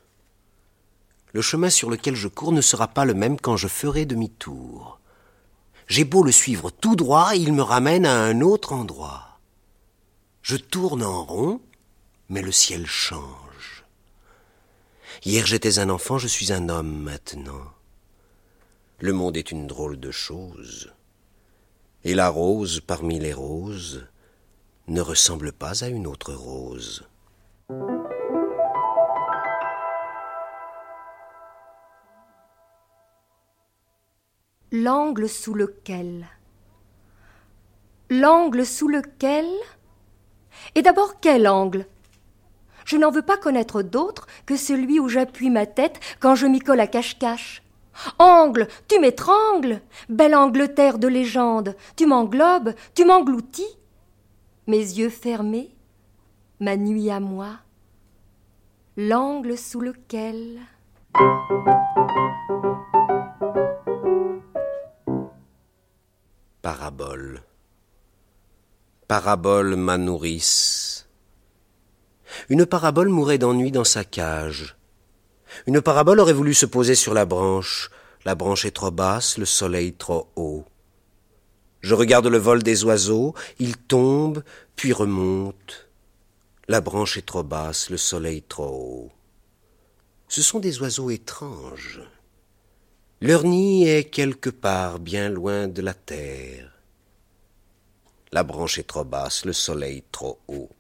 Le 1.33 1.43
chemin 1.43 1.71
sur 1.71 1.91
lequel 1.91 2.15
je 2.15 2.29
cours 2.29 2.53
ne 2.53 2.61
sera 2.61 2.89
pas 2.89 3.05
le 3.05 3.15
même 3.15 3.39
quand 3.39 3.57
je 3.57 3.69
ferai 3.69 4.07
demi-tour. 4.07 4.99
J'ai 5.87 6.05
beau 6.05 6.23
le 6.23 6.33
suivre 6.33 6.71
tout 6.71 6.97
droit, 6.97 7.35
il 7.35 7.53
me 7.53 7.63
ramène 7.63 8.07
à 8.07 8.23
un 8.23 8.41
autre 8.41 8.73
endroit. 8.73 9.41
Je 10.43 10.57
tourne 10.57 11.03
en 11.03 11.25
rond, 11.25 11.61
mais 12.29 12.43
le 12.43 12.53
ciel 12.53 12.87
change. 12.87 13.85
Hier 15.25 15.47
j'étais 15.47 15.79
un 15.79 15.91
enfant, 15.91 16.19
je 16.19 16.29
suis 16.29 16.53
un 16.53 16.69
homme 16.69 17.03
maintenant. 17.03 17.75
Le 19.01 19.13
monde 19.13 19.37
est 19.37 19.51
une 19.51 19.67
drôle 19.67 19.99
de 19.99 20.11
chose. 20.11 20.93
Et 22.05 22.15
la 22.15 22.29
rose 22.29 22.81
parmi 22.81 23.19
les 23.19 23.33
roses 23.33 24.07
ne 24.89 25.01
ressemble 25.01 25.53
pas 25.53 25.85
à 25.85 25.89
une 25.89 26.07
autre 26.07 26.33
rose. 26.33 27.05
L'angle 34.73 35.29
sous 35.29 35.55
lequel? 35.55 36.29
L'angle 38.09 38.65
sous 38.65 38.87
lequel? 38.87 39.49
Et 40.77 40.83
d'abord 40.83 41.19
quel 41.19 41.49
angle? 41.49 41.87
Je 42.85 42.97
n'en 42.97 43.11
veux 43.11 43.23
pas 43.23 43.37
connaître 43.37 43.83
d'autre 43.83 44.29
que 44.47 44.57
celui 44.57 45.01
où 45.01 45.09
j'appuie 45.09 45.51
ma 45.51 45.67
tête 45.67 45.99
quand 46.21 46.37
je 46.37 46.47
m'y 46.47 46.61
colle 46.61 46.79
à 46.79 46.87
cache-cache. 46.87 47.65
Angle, 48.21 48.69
tu 48.87 49.01
m'étrangles, 49.01 49.81
belle 50.09 50.37
Angleterre 50.37 50.99
de 50.99 51.09
légende, 51.09 51.75
tu 51.97 52.07
m'englobes, 52.07 52.73
tu 52.95 53.05
m'engloutis. 53.05 53.77
Mes 54.69 54.79
yeux 54.79 55.11
fermés, 55.11 55.75
ma 56.61 56.77
nuit 56.77 57.11
à 57.11 57.19
moi, 57.19 57.59
l'angle 58.97 59.59
sous 59.59 59.81
lequel? 59.81 60.61
Parabole. 66.63 67.43
Parabole, 69.09 69.77
ma 69.77 69.97
nourrice. 69.97 71.09
Une 72.51 72.67
parabole 72.67 73.09
mourait 73.09 73.39
d'ennui 73.39 73.73
dans 73.73 73.85
sa 73.85 74.05
cage. 74.05 74.77
Une 75.67 75.81
parabole 75.81 76.21
aurait 76.21 76.35
voulu 76.35 76.53
se 76.53 76.67
poser 76.67 76.95
sur 76.95 77.15
la 77.15 77.25
branche. 77.25 77.91
La 78.27 78.35
branche 78.35 78.67
est 78.67 78.73
trop 78.73 78.91
basse, 78.91 79.39
le 79.39 79.47
soleil 79.47 79.95
trop 79.95 80.29
haut. 80.37 80.67
Je 81.81 81.95
regarde 81.95 82.27
le 82.27 82.37
vol 82.37 82.63
des 82.63 82.85
oiseaux, 82.85 83.35
ils 83.59 83.79
tombent, 83.79 84.45
puis 84.77 84.93
remontent. 84.93 85.75
La 86.69 86.83
branche 86.83 87.17
est 87.17 87.27
trop 87.27 87.43
basse, 87.43 87.89
le 87.89 87.97
soleil 87.97 88.43
trop 88.43 88.69
haut. 88.69 89.11
Ce 90.29 90.43
sont 90.43 90.59
des 90.59 90.79
oiseaux 90.83 91.09
étranges. 91.09 92.03
Leur 93.23 93.45
nid 93.45 93.87
est 93.87 94.05
quelque 94.05 94.49
part 94.49 94.99
bien 94.99 95.29
loin 95.29 95.69
de 95.69 95.83
la 95.83 95.93
terre. 95.93 96.73
La 98.33 98.45
branche 98.45 98.79
est 98.79 98.87
trop 98.87 99.05
basse, 99.05 99.45
le 99.45 99.53
soleil 99.53 100.03
trop 100.11 100.39
haut. 100.49 100.71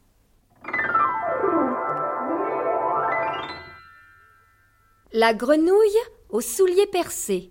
La 5.12 5.34
grenouille 5.34 6.00
aux 6.30 6.40
souliers 6.40 6.86
percés. 6.86 7.50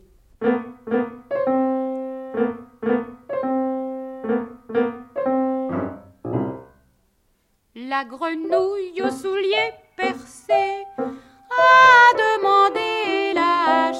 La 7.75 8.05
grenouille 8.05 9.03
aux 9.03 9.11
souliers 9.11 9.73
percés 9.95 10.83
a 10.97 12.15
demandé 12.17 13.33
la 13.35 13.93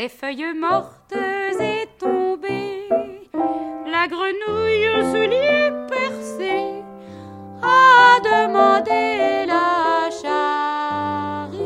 des 0.00 0.08
feuilles 0.08 0.54
mortes 0.54 1.12
et 1.60 1.86
tombées, 1.98 2.88
la 3.86 4.08
grenouille 4.08 4.88
aux 4.96 5.04
souliers 5.12 5.70
percés 5.90 6.82
demandé 8.24 9.44
la 9.46 10.08
charité. 10.10 11.60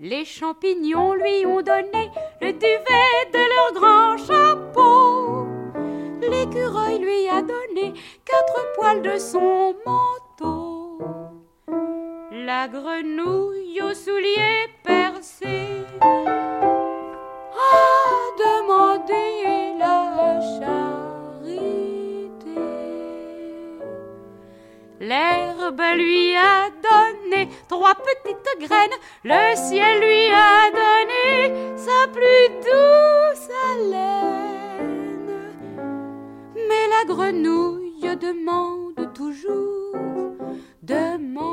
Les 0.00 0.24
champignons 0.24 1.12
lui 1.12 1.44
ont 1.44 1.60
donné 1.60 2.10
le 2.40 2.52
duvet 2.52 3.30
de 3.34 3.42
leur 3.52 3.72
grand 3.78 4.16
chapeau. 4.16 5.46
L'écureuil 6.22 6.98
lui 7.00 7.28
a 7.28 7.42
donné 7.42 7.92
quatre 8.24 8.72
poils 8.76 9.02
de 9.02 9.18
son 9.18 9.74
manteau. 9.84 10.21
La 12.62 12.68
grenouille 12.68 13.82
aux 13.82 13.92
souliers 13.92 14.68
percés 14.84 15.84
a 16.00 16.20
demandé 18.38 19.74
la 19.80 20.40
charité. 20.60 21.50
L'herbe 25.00 25.82
lui 25.96 26.36
a 26.36 26.70
donné 26.88 27.48
trois 27.68 27.96
petites 27.96 28.60
graines, 28.60 28.98
le 29.24 29.56
ciel 29.56 29.98
lui 29.98 30.28
a 30.32 30.70
donné 30.70 31.76
sa 31.76 32.06
plus 32.12 32.48
douce 32.62 33.48
haleine. 33.72 35.34
Mais 36.54 36.86
la 36.94 37.04
grenouille 37.12 38.16
demande 38.20 39.12
toujours, 39.14 39.96
demande 40.80 41.51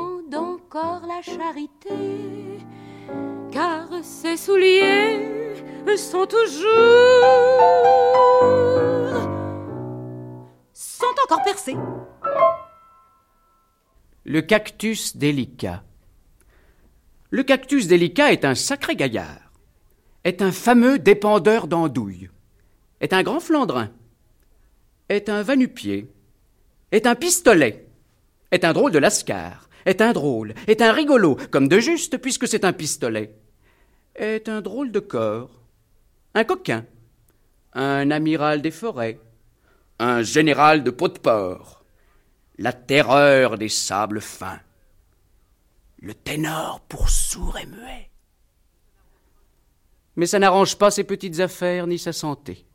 encore 0.70 1.04
la 1.04 1.20
charité, 1.20 2.60
car 3.50 3.88
ses 4.04 4.36
souliers 4.36 5.18
sont 5.96 6.26
toujours 6.26 6.46
sont 10.72 11.14
encore 11.24 11.42
percés. 11.42 11.76
Le 14.24 14.42
cactus 14.42 15.16
délicat. 15.16 15.82
Le 17.30 17.42
cactus 17.42 17.88
délicat 17.88 18.32
est 18.32 18.44
un 18.44 18.54
sacré 18.54 18.94
gaillard, 18.94 19.50
est 20.22 20.40
un 20.40 20.52
fameux 20.52 21.00
dépendeur 21.00 21.66
d'andouille, 21.66 22.30
est 23.00 23.12
un 23.12 23.24
grand 23.24 23.40
flandrin, 23.40 23.90
est 25.08 25.28
un 25.28 25.42
vanupier, 25.42 26.08
est 26.92 27.08
un 27.08 27.16
pistolet, 27.16 27.88
est 28.52 28.64
un 28.64 28.72
drôle 28.72 28.92
de 28.92 28.98
lascar, 29.00 29.69
est 29.86 30.00
un 30.00 30.12
drôle, 30.12 30.54
est 30.66 30.82
un 30.82 30.92
rigolo, 30.92 31.36
comme 31.50 31.68
de 31.68 31.78
juste 31.80 32.18
puisque 32.18 32.48
c'est 32.48 32.64
un 32.64 32.72
pistolet, 32.72 33.34
est 34.14 34.48
un 34.48 34.60
drôle 34.60 34.92
de 34.92 35.00
corps, 35.00 35.50
un 36.34 36.44
coquin, 36.44 36.84
un 37.72 38.10
amiral 38.10 38.62
des 38.62 38.70
forêts, 38.70 39.20
un 39.98 40.22
général 40.22 40.82
de 40.82 40.90
peau 40.90 41.08
de 41.08 41.18
porc, 41.18 41.84
la 42.58 42.72
terreur 42.72 43.58
des 43.58 43.68
sables 43.68 44.20
fins, 44.20 44.60
le 46.00 46.14
ténor 46.14 46.80
pour 46.88 47.08
sourd 47.08 47.58
et 47.58 47.66
muet. 47.66 48.10
Mais 50.16 50.26
ça 50.26 50.38
n'arrange 50.38 50.76
pas 50.76 50.90
ses 50.90 51.04
petites 51.04 51.40
affaires 51.40 51.86
ni 51.86 51.98
sa 51.98 52.12
santé. 52.12 52.66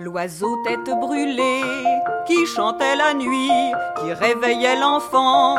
L'oiseau 0.00 0.62
tête 0.62 0.88
brûlée 1.00 1.64
qui 2.24 2.46
chantait 2.46 2.94
la 2.94 3.14
nuit, 3.14 3.50
qui 3.98 4.12
réveillait 4.12 4.78
l'enfant, 4.78 5.56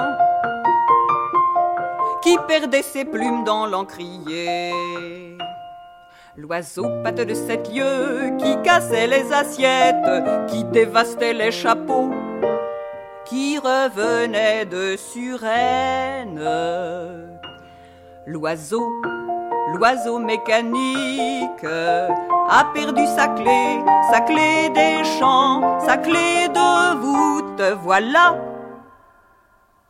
qui 2.23 2.37
perdait 2.47 2.81
ses 2.81 3.03
plumes 3.03 3.43
dans 3.43 3.65
l'encrier. 3.65 4.71
L'oiseau 6.37 6.85
patte 7.03 7.17
de 7.17 7.33
sept 7.33 7.69
lieues 7.69 8.37
qui 8.37 8.55
cassait 8.61 9.07
les 9.07 9.33
assiettes, 9.33 10.47
qui 10.47 10.63
dévastait 10.63 11.33
les 11.33 11.51
chapeaux, 11.51 12.09
qui 13.25 13.57
revenait 13.57 14.63
de 14.63 14.95
Suresnes. 14.95 16.39
L'oiseau, 18.25 18.89
l'oiseau 19.73 20.19
mécanique 20.19 21.63
a 21.63 22.71
perdu 22.73 23.05
sa 23.05 23.27
clé, 23.27 23.79
sa 24.11 24.21
clé 24.21 24.69
des 24.73 25.03
champs, 25.19 25.79
sa 25.79 25.97
clé 25.97 26.47
de 26.49 26.95
voûte. 26.97 27.61
Voilà 27.81 28.37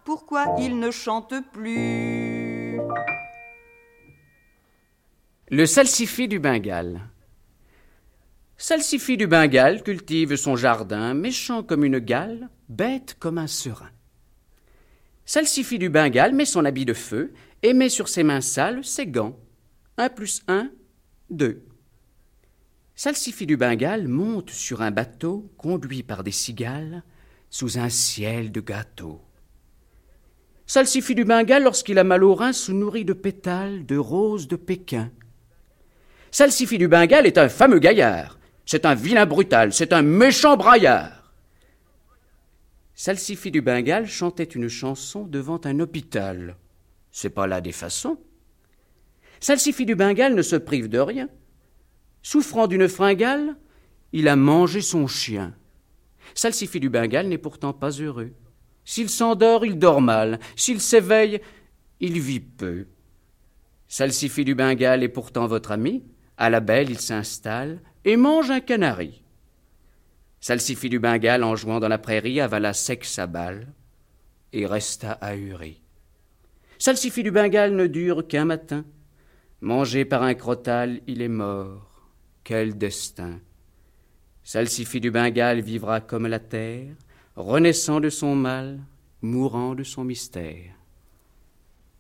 pourquoi 0.04 0.56
il 0.60 0.80
ne 0.80 0.92
chante 0.92 1.34
plus. 1.52 2.80
Le 5.52 5.66
salsifis 5.66 6.28
du 6.28 6.40
Bengale. 6.40 7.02
Salsifis 8.58 9.18
du 9.18 9.26
Bengale 9.26 9.84
cultive 9.84 10.36
son 10.36 10.56
jardin, 10.56 11.14
méchant 11.14 11.64
comme 11.64 11.86
une 11.86 12.00
gale, 12.00 12.50
bête 12.68 13.16
comme 13.20 13.38
un 13.38 13.48
serin. 13.48 13.90
Salsifis 15.26 15.80
du 15.80 15.90
Bengale 15.90 16.34
met 16.34 16.46
son 16.46 16.66
habit 16.66 16.86
de 16.86 16.94
feu 16.94 17.34
et 17.64 17.74
met 17.74 17.90
sur 17.90 18.10
ses 18.10 18.24
mains 18.24 18.42
sales 18.42 18.84
ses 18.84 19.08
gants. 19.08 19.38
Un 20.00 20.08
plus 20.08 20.44
un, 20.48 20.72
deux. 21.30 21.62
Salsifis 22.96 23.46
du 23.46 23.58
Bengale 23.58 24.08
monte 24.08 24.50
sur 24.50 24.82
un 24.82 24.92
bateau 24.92 25.52
conduit 25.58 26.04
par 26.04 26.24
des 26.24 26.32
cigales 26.32 27.04
sous 27.50 27.78
un 27.78 27.90
ciel 27.90 28.54
de 28.54 28.62
gâteaux. 28.62 29.20
Salsifis 30.66 31.16
du 31.16 31.26
Bengale, 31.26 31.64
lorsqu'il 31.64 32.00
a 32.00 32.06
mal 32.06 32.24
au 32.24 32.34
rein, 32.34 32.54
se 32.54 32.72
nourrit 32.72 33.04
de 33.04 33.12
pétales 33.12 33.86
de 33.86 33.98
roses 33.98 34.48
de 34.48 34.56
Pékin. 34.56 35.12
Salsifis 36.32 36.78
du 36.78 36.88
Bengale 36.88 37.28
est 37.28 37.38
un 37.38 37.50
fameux 37.50 37.80
gaillard. 37.80 38.40
C'est 38.66 38.86
un 38.86 38.96
vilain 38.96 39.26
brutal, 39.26 39.74
c'est 39.74 39.92
un 39.92 40.02
méchant 40.02 40.56
braillard. 40.56 41.34
Salsifis 42.96 43.52
du 43.52 43.62
Bengale 43.62 44.08
chantait 44.08 44.46
une 44.46 44.70
chanson 44.70 45.26
devant 45.26 45.60
un 45.66 45.82
hôpital. 45.82 46.56
C'est 47.12 47.32
pas 47.32 47.48
là 47.48 47.60
des 47.60 47.74
façons. 47.74 48.18
Salsifis 49.40 49.86
du 49.86 49.96
Bengale 49.96 50.36
ne 50.36 50.42
se 50.42 50.56
prive 50.56 50.90
de 50.90 51.00
rien. 51.00 51.30
Souffrant 52.22 52.68
d'une 52.68 52.88
fringale, 52.88 53.56
il 54.12 54.28
a 54.28 54.36
mangé 54.36 54.82
son 54.82 55.08
chien. 55.08 55.54
Salsifis 56.36 56.80
du 56.80 56.90
Bengale 56.90 57.28
n'est 57.28 57.38
pourtant 57.38 57.74
pas 57.74 57.92
heureux. 57.92 58.34
S'il 58.86 59.10
s'endort, 59.10 59.66
il 59.66 59.78
dort 59.78 60.02
mal. 60.02 60.40
S'il 60.56 60.82
s'éveille, 60.82 61.42
il 62.00 62.20
vit 62.20 62.40
peu. 62.40 62.88
Salsifis 63.88 64.46
du 64.46 64.56
Bengale 64.56 65.04
est 65.04 65.10
pourtant 65.10 65.48
votre 65.48 65.72
ami. 65.72 66.04
À 66.38 66.50
la 66.50 66.60
belle, 66.60 66.90
il 66.90 67.00
s'installe 67.00 67.82
et 68.06 68.18
mange 68.18 68.52
un 68.52 68.60
canari. 68.60 69.24
Salsifis 70.42 70.90
du 70.90 71.00
Bengale, 71.00 71.44
en 71.44 71.56
jouant 71.56 71.80
dans 71.80 71.88
la 71.88 71.98
prairie, 71.98 72.40
avala 72.40 72.74
sec 72.74 73.04
sa 73.04 73.28
balle 73.28 73.68
et 74.54 74.66
resta 74.66 75.12
ahuri. 75.22 75.82
Salsifis 76.78 77.24
du 77.24 77.32
Bengale 77.32 77.76
ne 77.76 77.88
dure 77.88 78.28
qu'un 78.28 78.46
matin. 78.46 78.86
Mangé 79.62 80.06
par 80.06 80.24
un 80.24 80.36
crotal, 80.36 81.02
il 81.08 81.22
est 81.22 81.28
mort. 81.28 82.10
Quel 82.46 82.78
destin! 82.78 83.40
Salsifis 84.44 85.02
du 85.02 85.12
Bengale 85.12 85.60
vivra 85.60 86.00
comme 86.00 86.28
la 86.28 86.40
terre, 86.40 86.96
renaissant 87.36 88.00
de 88.00 88.10
son 88.10 88.36
mal, 88.36 88.80
mourant 89.22 89.76
de 89.76 89.84
son 89.84 90.06
mystère. 90.06 90.74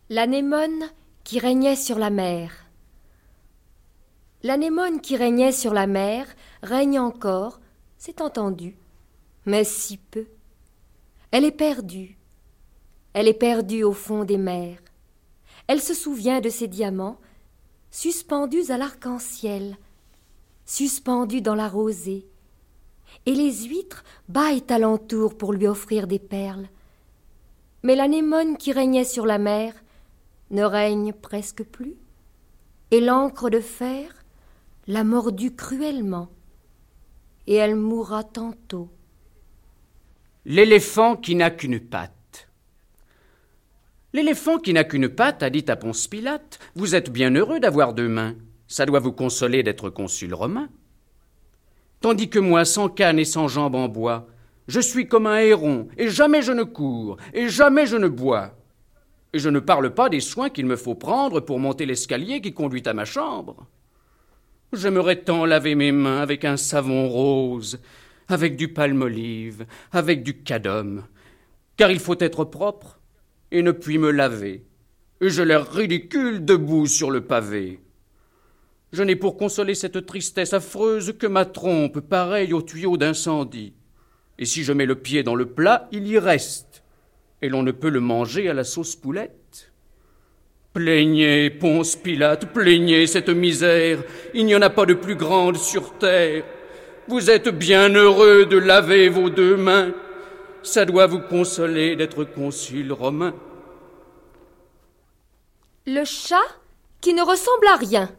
L'anémone 0.10 0.86
qui 1.24 1.38
régnait 1.38 1.76
sur 1.76 2.00
la 2.00 2.10
mer. 2.10 2.65
L'anémone 4.41 5.02
qui 5.02 5.17
régnait 5.17 5.52
sur 5.52 5.74
la 5.74 5.86
mer 5.86 6.28
règne 6.63 6.98
encore, 6.98 7.60
c'est 7.98 8.22
entendu, 8.22 8.78
mais 9.45 9.65
si 9.65 9.98
peu. 9.98 10.28
Elle 11.32 11.43
est 11.43 11.52
perdue. 11.52 12.17
Elle 13.12 13.28
est 13.28 13.34
perdue 13.34 13.84
au 13.84 13.91
fond 13.91 14.24
des 14.24 14.38
mers. 14.38 14.80
Elle 15.67 15.82
se 15.82 15.93
souvient 15.93 16.39
de 16.39 16.50
ses 16.50 16.67
diamants, 16.67 17.19
suspendus 17.91 18.71
à 18.71 18.78
l'arc-en-ciel, 18.78 19.78
suspendus 20.65 21.41
dans 21.41 21.56
la 21.56 21.67
rosée, 21.67 22.28
et 23.25 23.34
les 23.34 23.63
huîtres 23.63 24.04
bâillent 24.28 24.63
alentour 24.69 25.38
pour 25.38 25.54
lui 25.54 25.67
offrir 25.67 26.08
des 26.08 26.19
perles. 26.19 26.67
Mais 27.84 27.95
l'anémone 27.95 28.58
qui 28.58 28.71
régnait 28.71 29.06
sur 29.06 29.25
la 29.25 29.38
mer 29.38 29.73
ne 30.52 30.63
règne 30.63 31.13
presque 31.13 31.63
plus, 31.63 31.95
et 32.91 33.02
l'encre 33.02 33.49
de 33.49 33.60
fer 33.60 34.13
l'a 34.88 35.04
mordue 35.04 35.56
cruellement, 35.56 36.30
et 37.47 37.56
elle 37.56 37.75
mourra 37.75 38.23
tantôt. 38.23 38.89
L'éléphant 40.45 41.15
qui 41.15 41.36
n'a 41.36 41.52
qu'une 41.52 41.80
patte. 41.80 42.18
L'éléphant 44.12 44.58
qui 44.58 44.74
n'a 44.74 44.84
qu'une 44.84 45.08
patte 45.08 45.43
a 45.43 45.52
dit 45.52 45.65
à 45.67 45.76
Ponce 45.76 46.08
Pilate 46.08 46.60
Vous 46.76 46.95
êtes 46.95 47.12
bien 47.12 47.36
heureux 47.36 47.60
d'avoir 47.60 47.93
deux 47.93 48.10
mains. 48.10 48.36
Ça 48.67 48.88
doit 48.88 49.00
vous 49.00 49.12
consoler 49.12 49.62
d'être 49.62 49.91
consul 49.91 50.34
romain. 50.34 50.69
Tandis 52.02 52.30
que 52.30 52.39
moi, 52.39 52.65
sans 52.65 52.89
canne 52.89 53.19
et 53.19 53.26
sans 53.26 53.48
jambes 53.48 53.76
en 53.76 53.88
bois, 53.88 54.28
je 54.67 54.80
suis 54.80 55.08
comme 55.08 55.28
un 55.28 55.39
héron, 55.39 55.88
et 55.98 56.10
jamais 56.10 56.41
je 56.41 56.52
ne 56.52 56.63
cours, 56.63 57.17
et 57.34 57.50
jamais 57.50 57.86
je 57.86 57.98
ne 57.98 58.08
bois. 58.08 58.56
Et 59.34 59.39
je 59.39 59.50
ne 59.50 59.60
parle 59.60 59.93
pas 59.93 60.10
des 60.10 60.22
soins 60.22 60.50
qu'il 60.50 60.65
me 60.65 60.76
faut 60.76 60.95
prendre 60.95 61.39
pour 61.39 61.60
monter 61.60 61.86
l'escalier 61.86 62.41
qui 62.41 62.54
conduit 62.54 62.88
à 62.88 62.93
ma 62.93 63.06
chambre. 63.06 63.67
J'aimerais 64.74 65.17
tant 65.17 65.45
laver 65.45 65.76
mes 65.76 65.91
mains 65.91 66.22
avec 66.22 66.45
un 66.45 66.58
savon 66.58 67.10
rose, 67.10 67.80
avec 68.28 68.56
du 68.56 68.69
palme-olive, 68.74 69.65
avec 69.91 70.24
du 70.24 70.41
cadum, 70.41 71.04
car 71.78 71.91
il 71.91 72.00
faut 72.00 72.19
être 72.19 72.43
propre 72.43 72.98
et 73.51 73.62
ne 73.62 73.71
puis 73.71 73.97
me 73.97 74.12
laver, 74.12 74.63
et 75.21 75.29
j'ai 75.29 75.45
l'air 75.45 75.71
ridicule 75.71 76.45
debout 76.45 76.88
sur 76.88 77.12
le 77.12 77.21
pavé. 77.21 77.79
Je 78.91 79.03
n'ai 79.03 79.15
pour 79.15 79.38
consoler 79.38 79.75
cette 79.75 80.05
tristesse 80.05 80.53
affreuse 80.53 81.13
que 81.17 81.27
ma 81.27 81.45
trompe 81.45 81.99
pareille 81.99 82.53
au 82.53 82.62
tuyau 82.62 82.97
d'incendie. 82.97 83.73
Et 84.39 84.45
si 84.45 84.63
je 84.63 84.73
mets 84.73 84.85
le 84.85 84.95
pied 84.95 85.21
dans 85.21 85.35
le 85.35 85.45
plat, 85.45 85.88
il 85.91 86.07
y 86.07 86.17
reste, 86.17 86.83
et 87.41 87.49
l'on 87.49 87.62
ne 87.62 87.71
peut 87.71 87.89
le 87.89 87.99
manger 87.99 88.49
à 88.49 88.53
la 88.53 88.63
sauce 88.63 88.95
poulette. 88.95 89.71
Plaignez, 90.73 91.49
Ponce 91.49 91.95
Pilate, 91.95 92.53
plaignez 92.53 93.05
cette 93.07 93.29
misère, 93.29 94.03
il 94.33 94.45
n'y 94.45 94.55
en 94.55 94.62
a 94.62 94.69
pas 94.69 94.85
de 94.85 94.93
plus 94.93 95.15
grande 95.15 95.57
sur 95.57 95.97
terre. 95.97 96.43
Vous 97.07 97.29
êtes 97.29 97.49
bien 97.49 97.89
heureux 97.89 98.45
de 98.45 98.57
laver 98.57 99.09
vos 99.09 99.29
deux 99.29 99.57
mains, 99.57 99.93
ça 100.63 100.86
doit 100.86 101.08
vous 101.08 101.22
consoler 101.22 101.95
d'être 101.95 102.24
consul 102.24 102.91
romain. 102.91 103.34
Le 105.86 106.04
chat 106.06 106.38
qui 107.02 107.13
ne 107.13 107.22
ressemble 107.22 107.67
à 107.67 107.76
rien. 107.76 108.10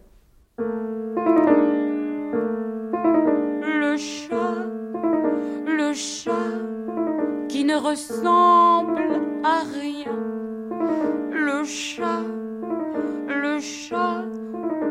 Le 3.63 3.97
chat, 3.97 4.67
le 5.67 5.93
chat 5.95 6.31
qui 7.49 7.65
ne 7.65 7.77
ressemble 7.77 9.21
à 9.45 9.63
rien. 9.79 10.17
Le 11.33 11.65
chat, 11.65 12.23
le 13.29 13.61
chat, 13.61 14.25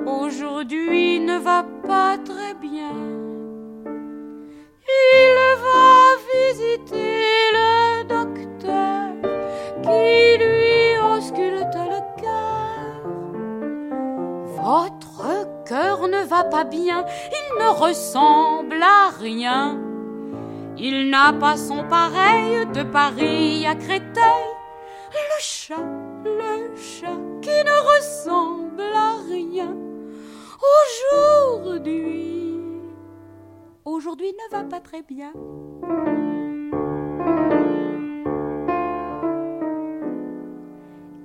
aujourd'hui 0.06 1.20
ne 1.20 1.38
va 1.40 1.66
pas 1.88 2.18
très 2.18 2.54
bien. 2.56 3.29
Pas 16.44 16.64
bien, 16.64 17.06
il 17.32 17.64
ne 17.64 17.70
ressemble 17.70 18.82
à 18.82 19.10
rien. 19.20 19.78
Il 20.78 21.10
n'a 21.10 21.34
pas 21.34 21.58
son 21.58 21.84
pareil 21.84 22.66
de 22.74 22.84
Paris 22.84 23.66
à 23.68 23.76
Créteil. 23.76 24.48
Le 25.12 25.40
chat, 25.40 25.76
le 26.24 26.76
chat 26.76 27.20
qui 27.42 27.64
ne 27.70 27.78
ressemble 27.96 28.82
à 28.96 29.16
rien. 29.30 29.76
Aujourd'hui, 30.72 32.19
aujourd'hui 34.10 34.34
ne 34.34 34.58
va 34.58 34.64
pas 34.64 34.80
très 34.80 35.04
bien. 35.04 35.32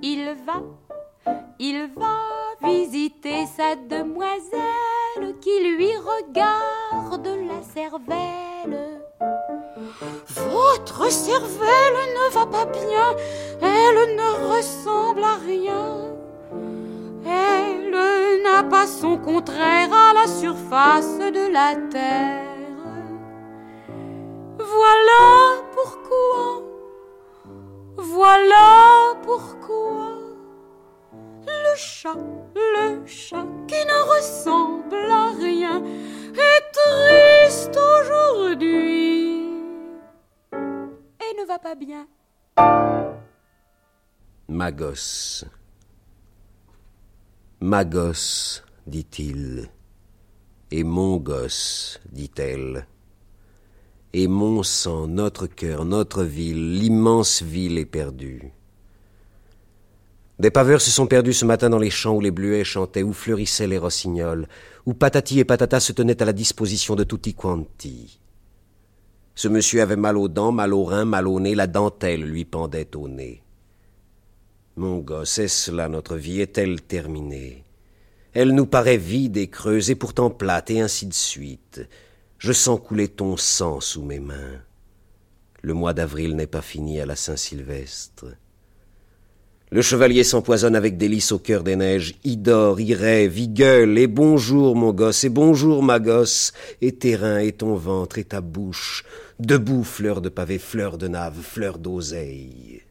Il 0.03 0.35
va, 0.45 0.61
il 1.57 1.89
va 1.95 2.19
visiter 2.61 3.47
sa 3.47 3.75
demoiselle 3.75 5.35
qui 5.41 5.49
lui 5.63 5.93
regarde 5.97 7.27
la 7.27 7.63
cervelle. 7.63 9.01
Votre 10.51 11.11
cervelle 11.11 11.99
ne 12.19 12.33
va 12.33 12.45
pas 12.45 12.65
bien, 12.65 13.15
elle 13.61 14.15
ne 14.15 14.55
ressemble 14.55 15.23
à 15.23 15.37
rien. 15.43 16.13
Elle 17.25 18.43
n'a 18.43 18.63
pas 18.63 18.85
son 18.85 19.17
contraire 19.17 19.91
à 19.91 20.13
la 20.13 20.27
surface 20.27 21.17
de 21.17 21.51
la 21.51 21.75
terre. 21.89 22.44
Voilà 24.77 25.61
pourquoi, 25.73 26.63
voilà 27.95 29.13
pourquoi 29.23 30.17
le 31.47 31.75
chat, 31.75 32.17
le 32.55 33.05
chat 33.05 33.45
qui 33.67 33.85
ne 33.85 33.99
ressemble 34.15 34.95
à 35.09 35.31
rien 35.31 35.81
est 36.33 36.65
triste 36.79 37.77
aujourd'hui 37.77 39.47
et 41.21 41.31
ne 41.39 41.45
va 41.47 41.59
pas 41.59 41.75
bien. 41.75 42.07
Ma 44.49 44.71
gosse. 44.71 45.45
Ma 47.61 47.85
gosse, 47.85 48.63
dit-il, 48.85 49.69
et 50.71 50.83
mon 50.83 51.17
gosse, 51.17 51.99
dit-elle, 52.11 52.87
et 54.17 54.29
mon 54.29 54.63
sang, 54.63 55.07
notre 55.09 55.45
cœur, 55.45 55.83
notre 55.83 56.23
ville, 56.23 56.79
l'immense 56.79 57.43
ville 57.43 57.77
est 57.77 57.85
perdue. 57.85 58.53
Des 60.39 60.51
paveurs 60.51 60.79
se 60.79 60.89
sont 60.89 61.05
perdus 61.05 61.33
ce 61.33 61.43
matin 61.43 61.69
dans 61.69 61.79
les 61.79 61.89
champs 61.89 62.15
où 62.15 62.21
les 62.21 62.31
bleuets 62.31 62.63
chantaient, 62.63 63.03
où 63.03 63.11
fleurissaient 63.11 63.67
les 63.67 63.77
rossignols, 63.77 64.47
où 64.85 64.93
patati 64.93 65.39
et 65.39 65.43
patata 65.43 65.81
se 65.81 65.91
tenaient 65.91 66.21
à 66.21 66.25
la 66.25 66.31
disposition 66.31 66.95
de 66.95 67.03
tutti 67.03 67.33
quanti. 67.33 68.21
Ce 69.35 69.49
monsieur 69.49 69.81
avait 69.81 69.97
mal 69.97 70.17
aux 70.17 70.29
dents, 70.29 70.53
mal 70.53 70.73
aux 70.73 70.85
reins, 70.85 71.03
mal 71.03 71.27
au 71.27 71.41
nez, 71.41 71.53
la 71.53 71.67
dentelle 71.67 72.23
lui 72.23 72.45
pendait 72.45 72.95
au 72.95 73.09
nez. 73.09 73.43
Mon 74.77 74.99
gosse, 74.99 75.39
est-ce 75.39 75.71
là 75.71 75.89
notre 75.89 76.15
vie? 76.15 76.39
Est-elle 76.39 76.81
terminée? 76.81 77.65
Elle 78.31 78.55
nous 78.55 78.65
paraît 78.65 78.95
vide 78.95 79.35
et 79.35 79.49
creuse, 79.49 79.89
et 79.89 79.95
pourtant 79.95 80.29
plate, 80.29 80.71
et 80.71 80.79
ainsi 80.79 81.05
de 81.05 81.13
suite. 81.13 81.81
Je 82.37 82.51
sens 82.51 82.79
couler 82.79 83.07
ton 83.07 83.37
sang 83.37 83.79
sous 83.79 84.03
mes 84.03 84.19
mains. 84.19 84.61
Le 85.61 85.73
mois 85.73 85.93
d'avril 85.93 86.35
n'est 86.35 86.47
pas 86.47 86.61
fini 86.61 86.99
à 86.99 87.05
la 87.05 87.15
Saint-Sylvestre. 87.15 88.35
Le 89.71 89.81
chevalier 89.81 90.23
s'empoisonne 90.23 90.75
avec 90.75 90.97
délice 90.97 91.31
au 91.31 91.39
cœur 91.39 91.63
des 91.63 91.75
neiges, 91.75 92.15
y 92.23 92.37
dort, 92.37 92.79
y 92.79 92.93
rêve, 92.93 93.39
y 93.39 93.47
gueule, 93.47 93.97
et 93.97 94.07
bonjour 94.07 94.75
mon 94.75 94.93
gosse, 94.93 95.23
et 95.23 95.29
bonjour 95.29 95.81
ma 95.81 95.99
gosse, 95.99 96.53
et 96.81 96.93
tes 96.93 97.15
reins, 97.15 97.39
et 97.39 97.51
ton 97.51 97.75
ventre, 97.75 98.19
et 98.19 98.25
ta 98.25 98.41
bouche, 98.41 99.03
debout, 99.39 99.83
fleur 99.83 100.21
de 100.21 100.29
pavé, 100.29 100.59
fleur 100.59 100.99
de 100.99 101.07
nave, 101.07 101.41
fleur 101.41 101.79
d'oseille. 101.79 102.83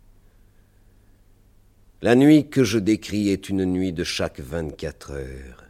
La 2.02 2.16
nuit 2.16 2.48
que 2.50 2.64
je 2.64 2.78
décris 2.78 3.30
est 3.30 3.48
une 3.48 3.64
nuit 3.64 3.92
de 3.92 4.04
chaque 4.04 4.40
vingt-quatre 4.40 5.12
heures. 5.12 5.63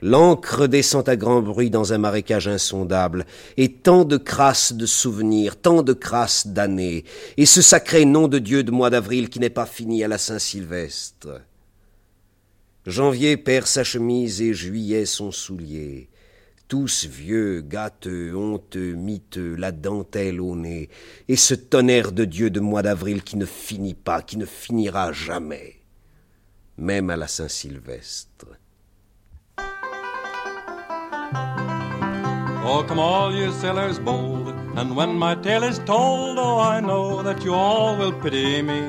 L'encre 0.00 0.68
descend 0.68 1.08
à 1.08 1.16
grand 1.16 1.42
bruit 1.42 1.70
dans 1.70 1.92
un 1.92 1.98
marécage 1.98 2.46
insondable, 2.46 3.26
et 3.56 3.72
tant 3.72 4.04
de 4.04 4.16
crasses 4.16 4.72
de 4.72 4.86
souvenirs, 4.86 5.60
tant 5.60 5.82
de 5.82 5.92
crasses 5.92 6.46
d'années, 6.46 7.04
et 7.36 7.46
ce 7.46 7.62
sacré 7.62 8.04
nom 8.04 8.28
de 8.28 8.38
Dieu 8.38 8.62
de 8.62 8.70
mois 8.70 8.90
d'avril 8.90 9.28
qui 9.28 9.40
n'est 9.40 9.50
pas 9.50 9.66
fini 9.66 10.04
à 10.04 10.08
la 10.08 10.18
Saint-Sylvestre. 10.18 11.40
Janvier 12.86 13.36
perd 13.36 13.66
sa 13.66 13.82
chemise 13.82 14.40
et 14.40 14.54
juillet 14.54 15.04
son 15.04 15.32
soulier, 15.32 16.08
tous 16.68 17.06
vieux, 17.06 17.60
gâteux, 17.60 18.36
honteux, 18.36 18.94
miteux, 18.94 19.56
la 19.56 19.72
dentelle 19.72 20.40
au 20.40 20.54
nez, 20.54 20.90
et 21.26 21.36
ce 21.36 21.54
tonnerre 21.54 22.12
de 22.12 22.24
Dieu 22.24 22.50
de 22.50 22.60
mois 22.60 22.82
d'avril 22.82 23.24
qui 23.24 23.36
ne 23.36 23.46
finit 23.46 23.94
pas, 23.94 24.22
qui 24.22 24.36
ne 24.36 24.46
finira 24.46 25.12
jamais, 25.12 25.74
même 26.76 27.10
à 27.10 27.16
la 27.16 27.26
Saint-Sylvestre. 27.26 28.46
Oh, 31.34 32.84
come 32.86 32.98
all 32.98 33.34
you 33.34 33.52
sailors 33.52 33.98
bold, 33.98 34.48
and 34.76 34.96
when 34.96 35.18
my 35.18 35.34
tale 35.34 35.64
is 35.64 35.78
told, 35.80 36.38
oh, 36.38 36.58
I 36.58 36.80
know 36.80 37.22
that 37.22 37.44
you 37.44 37.54
all 37.54 37.96
will 37.96 38.12
pity 38.12 38.62
me. 38.62 38.88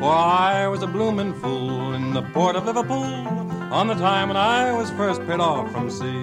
For 0.00 0.10
I 0.10 0.66
was 0.68 0.82
a 0.82 0.86
bloomin' 0.86 1.34
fool 1.34 1.92
in 1.94 2.12
the 2.12 2.22
port 2.22 2.56
of 2.56 2.64
Liverpool 2.64 3.04
on 3.72 3.86
the 3.86 3.94
time 3.94 4.28
when 4.28 4.36
I 4.36 4.72
was 4.72 4.90
first 4.90 5.20
paid 5.26 5.40
off 5.40 5.70
from 5.70 5.90
sea. 5.90 6.22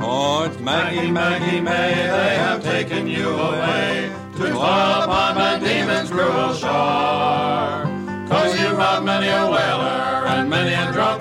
Oh, 0.00 0.44
it's 0.46 0.58
Maggie, 0.60 1.10
Maggie 1.10 1.60
May, 1.60 1.92
they 1.92 2.34
have 2.36 2.62
taken 2.62 3.06
you 3.06 3.28
away 3.28 4.12
to 4.36 4.50
dwell 4.50 5.02
upon 5.02 5.34
Van 5.34 5.60
demon's 5.60 6.10
cruel 6.10 6.54
shore. 6.54 7.84
Cause 8.28 8.60
you 8.60 8.68
robbed 8.68 9.06
many 9.06 9.26
a 9.28 9.44
whaler 9.50 10.26
and 10.28 10.48
many 10.48 10.72
a 10.72 10.92
drunken 10.92 11.17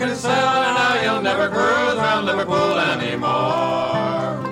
cruise 2.18 2.26
round 2.26 2.26
Liverpool 2.26 2.80
anymore. 2.80 3.30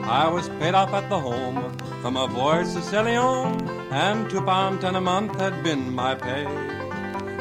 I 0.04 0.30
was 0.32 0.49
paid 0.60 0.73
off 0.73 0.93
at 0.93 1.10
the 1.10 1.19
home 1.19 1.78
from 2.01 2.17
a 2.17 2.28
voyage 2.28 2.67
to 2.67 2.82
Sicilian, 2.82 3.67
and 3.91 4.30
two 4.30 4.41
pound 4.41 4.82
ten 4.82 4.95
a 4.95 5.01
month 5.01 5.39
had 5.39 5.63
been 5.63 5.93
my 5.93 6.15
pay. 6.15 6.45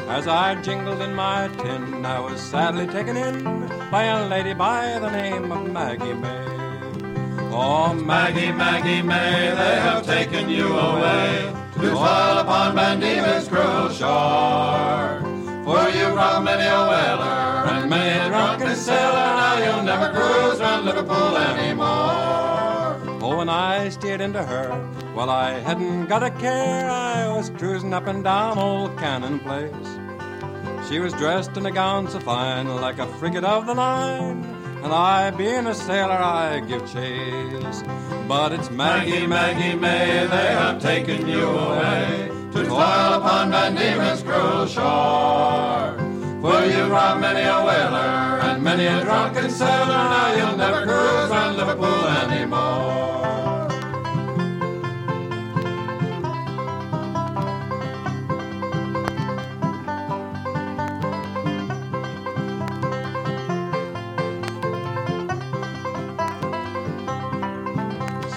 As 0.07 0.27
I 0.27 0.55
jingled 0.61 1.01
in 1.01 1.15
my 1.15 1.49
tin, 1.57 2.05
I 2.05 2.19
was 2.19 2.39
sadly 2.39 2.87
taken 2.87 3.17
in 3.17 3.43
by 3.91 4.03
a 4.03 4.27
lady 4.27 4.53
by 4.53 4.99
the 4.99 5.09
name 5.09 5.51
of 5.51 5.71
Maggie 5.71 6.13
May. 6.13 6.45
Oh, 7.51 7.93
Maggie, 7.93 8.51
Maggie 8.51 9.01
May, 9.01 9.49
they 9.55 9.75
have 9.81 10.05
taken 10.05 10.49
you 10.49 10.67
away 10.77 11.53
to 11.73 11.89
dwell 11.89 12.39
upon 12.39 12.75
Van 12.75 12.99
Diemen's 12.99 13.47
cruel 13.47 13.89
shore. 13.89 15.24
For 15.65 15.89
you 15.89 16.05
robbed 16.09 16.45
many 16.45 16.61
a 16.61 16.81
whaler 16.89 17.65
and 17.73 17.89
many 17.89 18.19
a 18.19 18.27
drunken 18.27 18.75
sailor. 18.75 19.13
Now 19.13 19.57
you'll 19.57 19.83
never 19.83 20.13
cruise 20.13 20.59
round 20.59 20.85
Liverpool 20.85 21.35
anymore. 21.37 23.01
Oh, 23.19 23.39
and 23.41 23.49
I 23.49 23.89
steered 23.89 24.21
into 24.21 24.43
her. 24.43 24.69
Well, 25.15 25.31
I 25.31 25.53
hadn't 25.53 26.05
got 26.05 26.21
a 26.21 26.29
care. 26.29 26.87
I 26.87 27.35
was 27.35 27.49
cruising 27.49 27.95
up 27.95 28.05
and 28.05 28.23
down 28.23 28.59
old 28.59 28.95
Cannon 28.99 29.39
Place. 29.39 29.89
She 30.87 30.99
was 30.99 31.13
dressed 31.13 31.57
in 31.57 31.65
a 31.65 31.71
gown 31.71 32.11
so 32.11 32.19
fine, 32.19 32.67
like 32.67 32.99
a 32.99 33.07
frigate 33.17 33.43
of 33.43 33.65
the 33.65 33.73
line. 33.73 34.43
And 34.83 34.93
I, 34.93 35.31
being 35.31 35.65
a 35.65 35.73
sailor, 35.73 36.13
I 36.13 36.59
give 36.59 36.81
chase. 36.93 37.81
But 38.27 38.51
it's 38.51 38.69
Maggie, 38.69 39.25
Maggie 39.25 39.75
May, 39.75 40.27
they 40.27 40.47
have 40.61 40.79
taken 40.79 41.27
you 41.27 41.47
away 41.47 42.44
to 42.55 42.63
toil 42.63 43.13
upon 43.19 43.51
Van 43.51 43.75
Diemen's 43.75 44.23
cruel 44.23 44.65
shore. 44.65 45.97
For 46.39 46.65
you 46.65 46.85
robbed 46.85 47.19
many 47.19 47.41
a 47.41 47.57
whaler 47.65 48.39
and 48.47 48.63
many 48.63 48.85
a 48.85 49.01
drunken 49.01 49.49
sailor. 49.49 49.87
Now 49.87 50.35
you'll 50.37 50.57
never 50.57 50.83
cruise 50.85 51.29
round 51.29 51.57
Liverpool 51.57 52.07
anymore. 52.23 52.85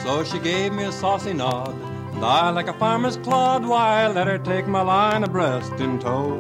So 0.03 0.25
she 0.25 0.41
gave 0.41 0.73
me 0.73 0.85
a 0.85 0.91
saucy 0.91 1.35
nod, 1.35 1.77
and 2.19 2.27
I, 2.27 2.51
like 2.51 2.67
a 2.67 2.73
farmer's 2.73 3.17
clod, 3.19 3.65
why, 3.65 4.09
let 4.09 4.27
her 4.27 4.39
take 4.39 4.67
my 4.67 4.83
line 4.83 5.23
abreast 5.23 5.75
in 5.75 6.01
tow. 6.01 6.35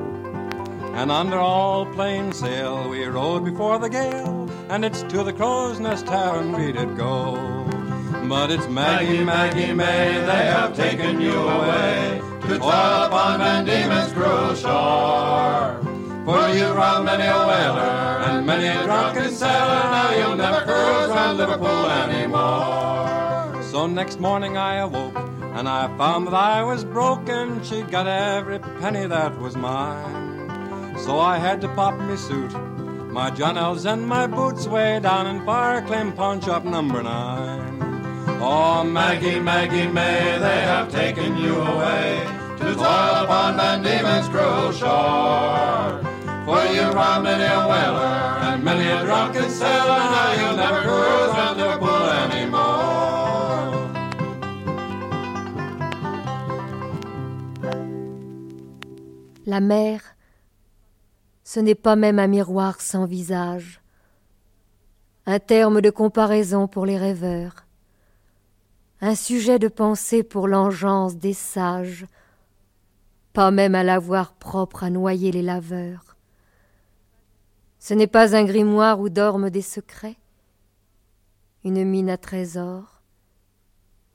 And 0.95 1.09
under 1.09 1.39
all 1.39 1.87
plain 1.87 2.33
sail 2.33 2.89
we 2.89 3.05
rode 3.05 3.45
before 3.45 3.79
the 3.79 3.89
gale, 3.89 4.51
and 4.71 4.85
it's 4.85 5.05
to 5.05 5.23
the 5.23 5.33
crow's 5.33 5.79
nest 5.79 6.05
tavern 6.07 6.51
we 6.51 6.73
did 6.73 6.97
go. 6.97 7.37
But 8.29 8.51
it's 8.51 8.67
Maggie, 8.67 9.23
Maggie 9.23 9.73
May, 9.73 10.15
they 10.15 10.47
have 10.51 10.75
taken 10.75 11.21
you 11.21 11.33
away 11.33 12.23
to 12.49 12.59
toil 12.59 13.05
upon 13.05 13.39
Van 13.39 13.65
Diemen's 13.65 14.13
cruel 14.13 14.57
shore. 14.57 15.79
For 16.25 16.49
you 16.57 16.73
robbed 16.73 17.05
many 17.05 17.23
a 17.23 17.39
whaler 17.47 18.25
and 18.27 18.45
many 18.45 18.67
a 18.67 18.83
drunken 18.83 19.31
sailor, 19.31 19.85
now 19.95 20.11
you'll 20.19 20.37
never 20.37 20.61
cruise 20.63 21.11
round 21.11 21.39
Liverpool 21.39 21.87
anymore. 21.87 23.63
So 23.63 23.87
next 23.87 24.19
morning 24.19 24.57
I 24.57 24.79
awoke 24.79 25.38
and 25.59 25.69
I 25.69 25.89
found 25.99 26.29
that 26.29 26.35
I 26.35 26.63
was 26.63 26.85
broken. 26.85 27.65
She'd 27.65 27.91
got 27.91 28.07
every 28.07 28.61
penny 28.81 29.07
that 29.07 29.37
was 29.41 29.57
mine. 29.57 30.97
So 31.01 31.19
I 31.19 31.39
had 31.39 31.61
to 31.63 31.69
pop 31.75 31.99
me 31.99 32.17
suit, 32.17 32.53
my 33.11 33.33
Johnells 33.33 33.85
and 33.85 34.07
my 34.07 34.29
boots 34.29 34.69
way 34.69 35.01
down 35.01 35.27
in 35.27 35.45
Fireclaim 35.45 36.15
Pawn 36.15 36.41
Shop 36.41 36.65
number 36.65 37.03
nine. 37.03 37.77
Oh, 38.41 38.85
Maggie, 38.85 39.41
Maggie 39.41 39.89
May, 39.89 40.39
they 40.39 40.61
have 40.73 40.93
taken 40.93 41.37
you 41.37 41.57
away 41.57 42.21
to 42.59 42.75
toil 42.75 43.15
upon 43.25 43.57
Van 43.57 43.83
Diemen's 43.83 44.29
cruel 44.29 44.71
shore. 44.71 46.01
For 46.47 46.73
you 46.73 46.83
robbed 46.99 47.25
many 47.25 47.43
a 47.43 47.67
whaler 47.71 48.15
and 48.47 48.63
many 48.63 48.89
a 48.89 49.05
drunken 49.05 49.51
sailor, 49.51 50.03
now 50.15 50.33
you'll 50.39 50.57
never 50.57 50.83
cruise 50.83 51.33
round 51.37 51.59
Liverpool 51.59 51.88
La 59.49 59.61
mer, 59.61 60.03
ce 61.43 61.59
n'est 61.59 61.75
pas 61.75 61.97
même 61.97 62.19
un 62.19 62.27
miroir 62.27 62.83
sans 62.83 63.07
visage, 63.07 63.81
un 65.25 65.39
terme 65.39 65.81
de 65.81 65.89
comparaison 65.89 66.69
pour 66.69 66.85
les 66.85 66.99
rêveurs, 66.99 67.65
un 69.01 69.15
sujet 69.15 69.59
de 69.59 69.69
pensée 69.69 70.23
pour 70.23 70.49
l'engeance 70.49 71.17
des 71.17 71.33
sages, 71.33 72.05
pas 73.33 73.51
même 73.51 73.75
un 73.75 73.85
lavoir 73.85 74.35
propre 74.35 74.85
à 74.85 74.91
noyer 74.91 75.33
les 75.33 75.41
laveurs. 75.41 76.15
Ce 77.79 77.95
n'est 77.95 78.07
pas 78.07 78.37
un 78.37 78.45
grimoire 78.45 79.01
où 79.01 79.09
dorment 79.09 79.49
des 79.49 79.63
secrets, 79.63 80.19
une 81.65 81.87
mine 81.87 82.11
à 82.11 82.19
trésor, 82.19 83.01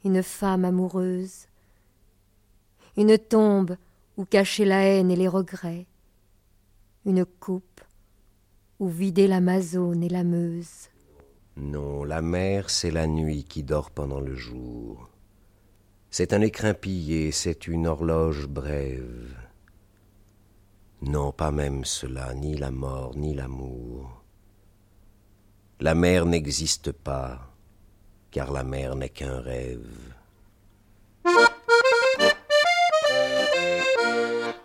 une 0.06 0.22
femme 0.22 0.64
amoureuse, 0.64 1.48
une 2.98 3.18
tombe 3.18 3.78
où 4.18 4.26
cacher 4.26 4.66
la 4.66 4.84
haine 4.84 5.12
et 5.12 5.16
les 5.16 5.28
regrets, 5.28 5.88
une 7.06 7.26
coupe 7.26 7.82
où 8.80 8.88
vider 8.88 9.28
l'Amazone 9.28 10.04
et 10.04 10.10
la 10.10 10.24
Meuse. 10.24 10.90
Non, 11.56 12.04
la 12.04 12.22
mer, 12.22 12.70
c'est 12.70 12.92
la 12.92 13.08
nuit 13.08 13.44
qui 13.44 13.64
dort 13.64 13.92
pendant 13.92 14.20
le 14.20 14.36
jour. 14.36 15.10
C'est 16.10 16.34
un 16.34 16.42
écrin 16.42 16.74
pillé, 16.74 17.32
c'est 17.32 17.68
une 17.68 17.88
horloge 17.88 18.48
brève. 18.48 19.36
Non, 21.02 21.32
pas 21.32 21.52
même 21.52 21.86
cela, 21.86 22.34
ni 22.34 22.56
la 22.56 22.72
mort, 22.72 23.16
ni 23.16 23.34
l'amour. 23.34 24.24
La 25.80 25.96
mer 25.96 26.26
n'existe 26.26 26.92
pas, 26.92 27.54
car 28.32 28.52
la 28.52 28.64
mer 28.64 28.96
n'est 28.96 29.10
qu'un 29.10 29.40
rêve. 29.40 30.14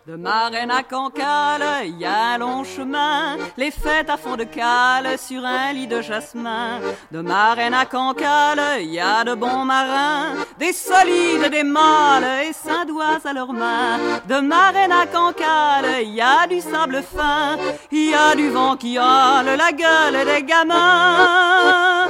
De 0.09 0.17
Marraine 0.17 0.71
à 0.71 0.83
Cancale, 0.83 1.87
y 1.99 2.07
a 2.07 2.33
un 2.33 2.39
long 2.39 2.65
chemin, 2.65 3.37
les 3.59 3.71
fêtes 3.71 4.09
à 4.09 4.17
fond 4.17 4.37
de 4.37 4.45
cale 4.45 5.19
sur 5.19 5.45
un 5.45 5.75
lit 5.75 5.87
de 5.87 6.01
jasmin. 6.01 6.81
De 7.13 7.21
Marraine 7.21 7.75
à 7.75 7.85
Cancale, 7.85 8.85
y 8.85 8.99
a 8.99 9.23
de 9.25 9.35
bons 9.35 9.67
marins, 9.67 10.33
des 10.59 10.73
solides, 10.73 11.51
des 11.51 11.63
mâles 11.63 12.25
et 12.49 12.55
saint-dois 12.55 13.19
à 13.23 13.33
leurs 13.35 13.53
mains. 13.53 13.99
De 14.27 14.41
Marraine 14.41 14.93
à 14.93 15.05
Cancale, 15.05 16.07
y 16.07 16.23
a 16.23 16.47
du 16.47 16.63
sable 16.63 17.03
fin, 17.03 17.59
y 17.93 18.15
a 18.15 18.35
du 18.35 18.49
vent 18.49 18.79
qui 18.79 18.97
hale 18.97 19.59
la 19.59 19.73
gueule 19.73 20.25
des 20.25 20.43
gamins. 20.43 22.09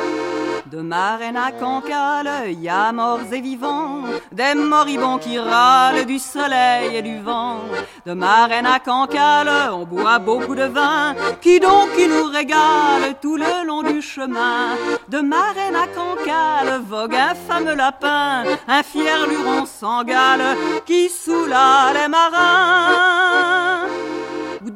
De 0.79 0.85
Marraine 0.85 1.37
à 1.37 1.51
Cancale, 1.51 2.53
y 2.53 2.69
a 2.69 2.93
morts 2.93 3.33
et 3.33 3.41
vivants, 3.41 4.05
des 4.31 4.55
moribonds 4.55 5.19
qui 5.19 5.37
râlent 5.37 6.07
du 6.07 6.21
soleil 6.21 6.95
et 6.95 7.03
du 7.03 7.19
vent. 7.19 7.62
De 8.07 8.12
Marraine 8.12 8.64
à 8.64 8.79
Cancale, 8.79 9.73
on 9.73 9.85
boit 9.85 10.21
beaucoup 10.21 10.55
de 10.55 10.67
vin, 10.67 11.17
qui 11.41 11.59
donc 11.59 11.93
qui 11.97 12.07
nous 12.07 12.27
régale 12.27 13.17
tout 13.21 13.37
le 13.37 13.67
long 13.67 13.83
du 13.83 14.01
chemin? 14.01 14.77
De 15.09 15.19
Marraine 15.19 15.75
à 15.75 15.88
Cancale, 15.88 16.81
vogue 16.88 17.17
un 17.17 17.35
fameux 17.35 17.75
lapin, 17.75 18.45
un 18.69 18.83
fier 18.85 19.27
luron 19.27 19.67
sans 19.67 20.05
gale, 20.05 20.57
qui 20.87 21.09
soula 21.09 21.93
les 21.93 22.07
marins. 22.07 23.97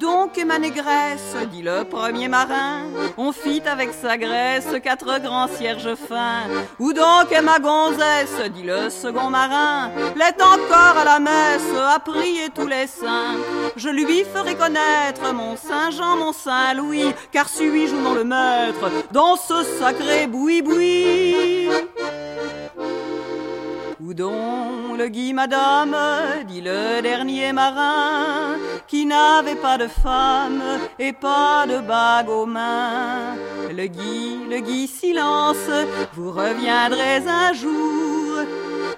Donc 0.02 0.36
ma 0.44 0.58
négresse 0.58 1.36
dit 1.52 1.62
le 1.62 1.84
premier 1.84 2.26
marin. 2.26 2.86
On 3.16 3.30
fit 3.30 3.62
avec 3.64 3.90
sa 3.94 4.18
graisse 4.18 4.66
quatre 4.82 5.20
grands 5.20 5.46
cierges 5.46 5.94
fins. 5.94 6.48
Où 6.80 6.92
donc 6.92 7.30
est 7.30 7.40
ma 7.40 7.60
gonzesse 7.60 8.50
dit 8.52 8.64
le 8.64 8.90
second 8.90 9.30
marin. 9.30 9.92
L'est 10.16 10.42
encore 10.42 10.98
à 10.98 11.04
la 11.04 11.20
messe 11.20 11.72
à 11.94 12.00
prier 12.00 12.48
tous 12.52 12.66
les 12.66 12.88
saints. 12.88 13.36
Je 13.76 13.90
lui 13.90 14.24
ferai 14.24 14.56
connaître 14.56 15.32
mon 15.32 15.56
Saint 15.56 15.92
Jean, 15.92 16.16
mon 16.16 16.32
Saint 16.32 16.74
Louis, 16.74 17.14
car 17.30 17.48
suis-je 17.48 17.94
ou 17.94 18.00
non 18.00 18.14
le 18.14 18.24
maître 18.24 18.90
dans 19.12 19.36
ce 19.36 19.62
sacré 19.78 20.26
boui-boui. 20.26 21.68
Où 24.04 24.14
donc 24.14 24.98
le 24.98 25.06
Guy, 25.08 25.32
madame, 25.32 25.96
dit 26.48 26.60
le 26.60 27.00
dernier 27.02 27.52
marin, 27.52 28.56
qui 28.92 29.06
n'avait 29.06 29.54
pas 29.54 29.78
de 29.78 29.88
femme 29.88 30.62
et 30.98 31.14
pas 31.14 31.64
de 31.66 31.78
bague 31.78 32.28
aux 32.28 32.44
mains. 32.44 33.36
Le 33.70 33.86
Guy, 33.86 34.44
le 34.50 34.58
Guy, 34.60 34.86
silence, 34.86 35.70
vous 36.12 36.30
reviendrez 36.30 37.26
un 37.26 37.54
jour. 37.54 38.40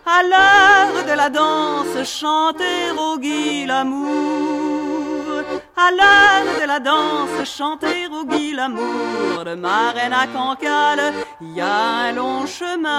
À 0.05 0.21
l'heure 0.31 1.05
de 1.11 1.13
la 1.17 1.31
danse, 1.31 1.97
chanter 2.23 2.91
au 2.99 3.19
Guy 3.19 3.67
l'amour. 3.67 5.45
À 5.77 5.89
l'heure 5.93 6.49
de 6.61 6.67
la 6.67 6.81
danse, 6.81 7.45
chanter 7.45 8.09
au 8.09 8.25
Guy 8.25 8.53
l'amour. 8.53 9.45
De 9.45 9.55
Marraine 9.55 10.13
à 10.13 10.27
Cancale, 10.27 11.13
y 11.41 11.61
a 11.61 11.77
un 12.07 12.13
long 12.15 12.47
chemin. 12.47 12.91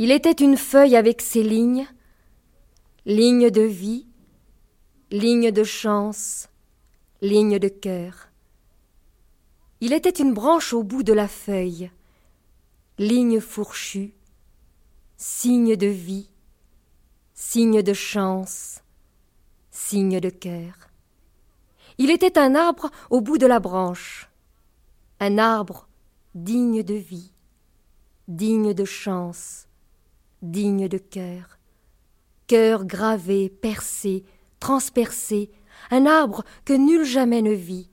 Il 0.00 0.12
était 0.12 0.30
une 0.30 0.56
feuille 0.56 0.94
avec 0.94 1.20
ses 1.20 1.42
lignes, 1.42 1.88
lignes 3.04 3.50
de 3.50 3.62
vie, 3.62 4.06
lignes 5.10 5.50
de 5.50 5.64
chance, 5.64 6.48
lignes 7.20 7.58
de 7.58 7.66
cœur. 7.68 8.28
Il 9.80 9.92
était 9.92 10.22
une 10.22 10.34
branche 10.34 10.72
au 10.72 10.84
bout 10.84 11.02
de 11.02 11.12
la 11.12 11.26
feuille, 11.26 11.90
ligne 12.98 13.40
fourchue, 13.40 14.12
signe 15.16 15.74
de 15.74 15.86
vie, 15.88 16.30
signe 17.34 17.82
de 17.82 17.92
chance, 17.92 18.82
signe 19.72 20.20
de 20.20 20.30
cœur. 20.30 20.74
Il 21.98 22.10
était 22.10 22.38
un 22.38 22.54
arbre 22.54 22.90
au 23.10 23.20
bout 23.20 23.38
de 23.38 23.46
la 23.46 23.58
branche, 23.58 24.30
un 25.18 25.38
arbre 25.38 25.88
digne 26.36 26.84
de 26.84 26.94
vie, 26.94 27.32
digne 28.28 28.74
de 28.74 28.84
chance, 28.84 29.67
digne 30.42 30.88
de 30.88 30.98
cœur, 30.98 31.58
cœur 32.46 32.84
gravé, 32.84 33.48
percé, 33.48 34.24
transpercé, 34.60 35.50
un 35.90 36.06
arbre 36.06 36.44
que 36.64 36.72
nul 36.72 37.04
jamais 37.04 37.42
ne 37.42 37.52
vit. 37.52 37.90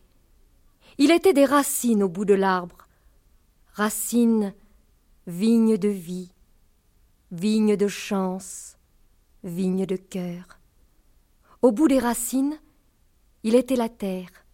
Il 0.97 1.11
était 1.11 1.33
des 1.33 1.45
racines 1.45 2.03
au 2.03 2.09
bout 2.09 2.25
de 2.25 2.33
l'arbre, 2.33 2.87
racines, 3.73 4.53
vigne 5.27 5.77
de 5.77 5.89
vie, 5.89 6.31
vigne 7.31 7.75
de 7.75 7.87
chance, 7.87 8.77
vigne 9.43 9.85
de 9.85 9.97
cœur. 9.97 10.59
Au 11.61 11.71
bout 11.71 11.87
des 11.87 11.99
racines, 11.99 12.57
il 13.43 13.55
était 13.55 13.75
la 13.75 13.89
terre, 13.89 14.45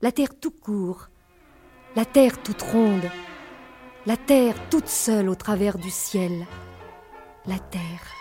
la 0.00 0.12
terre 0.12 0.38
tout 0.38 0.50
court, 0.50 1.08
la 1.96 2.04
terre 2.04 2.42
toute 2.42 2.62
ronde, 2.62 3.10
la 4.06 4.16
terre 4.16 4.56
toute 4.70 4.88
seule 4.88 5.28
au 5.28 5.34
travers 5.34 5.78
du 5.78 5.90
ciel, 5.90 6.46
la 7.48 7.58
terre. 7.58 8.18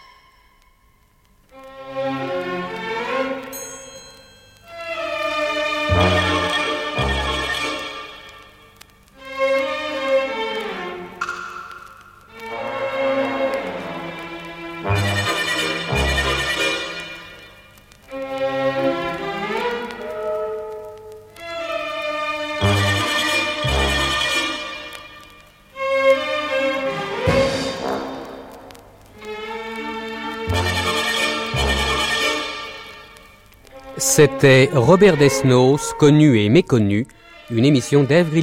C'était 34.17 34.71
Robert 34.73 35.15
Desnos, 35.15 35.93
connu 35.93 36.39
et 36.39 36.49
méconnu, 36.49 37.05
une 37.51 37.65
émission 37.65 38.01
d'Ève. 38.01 38.33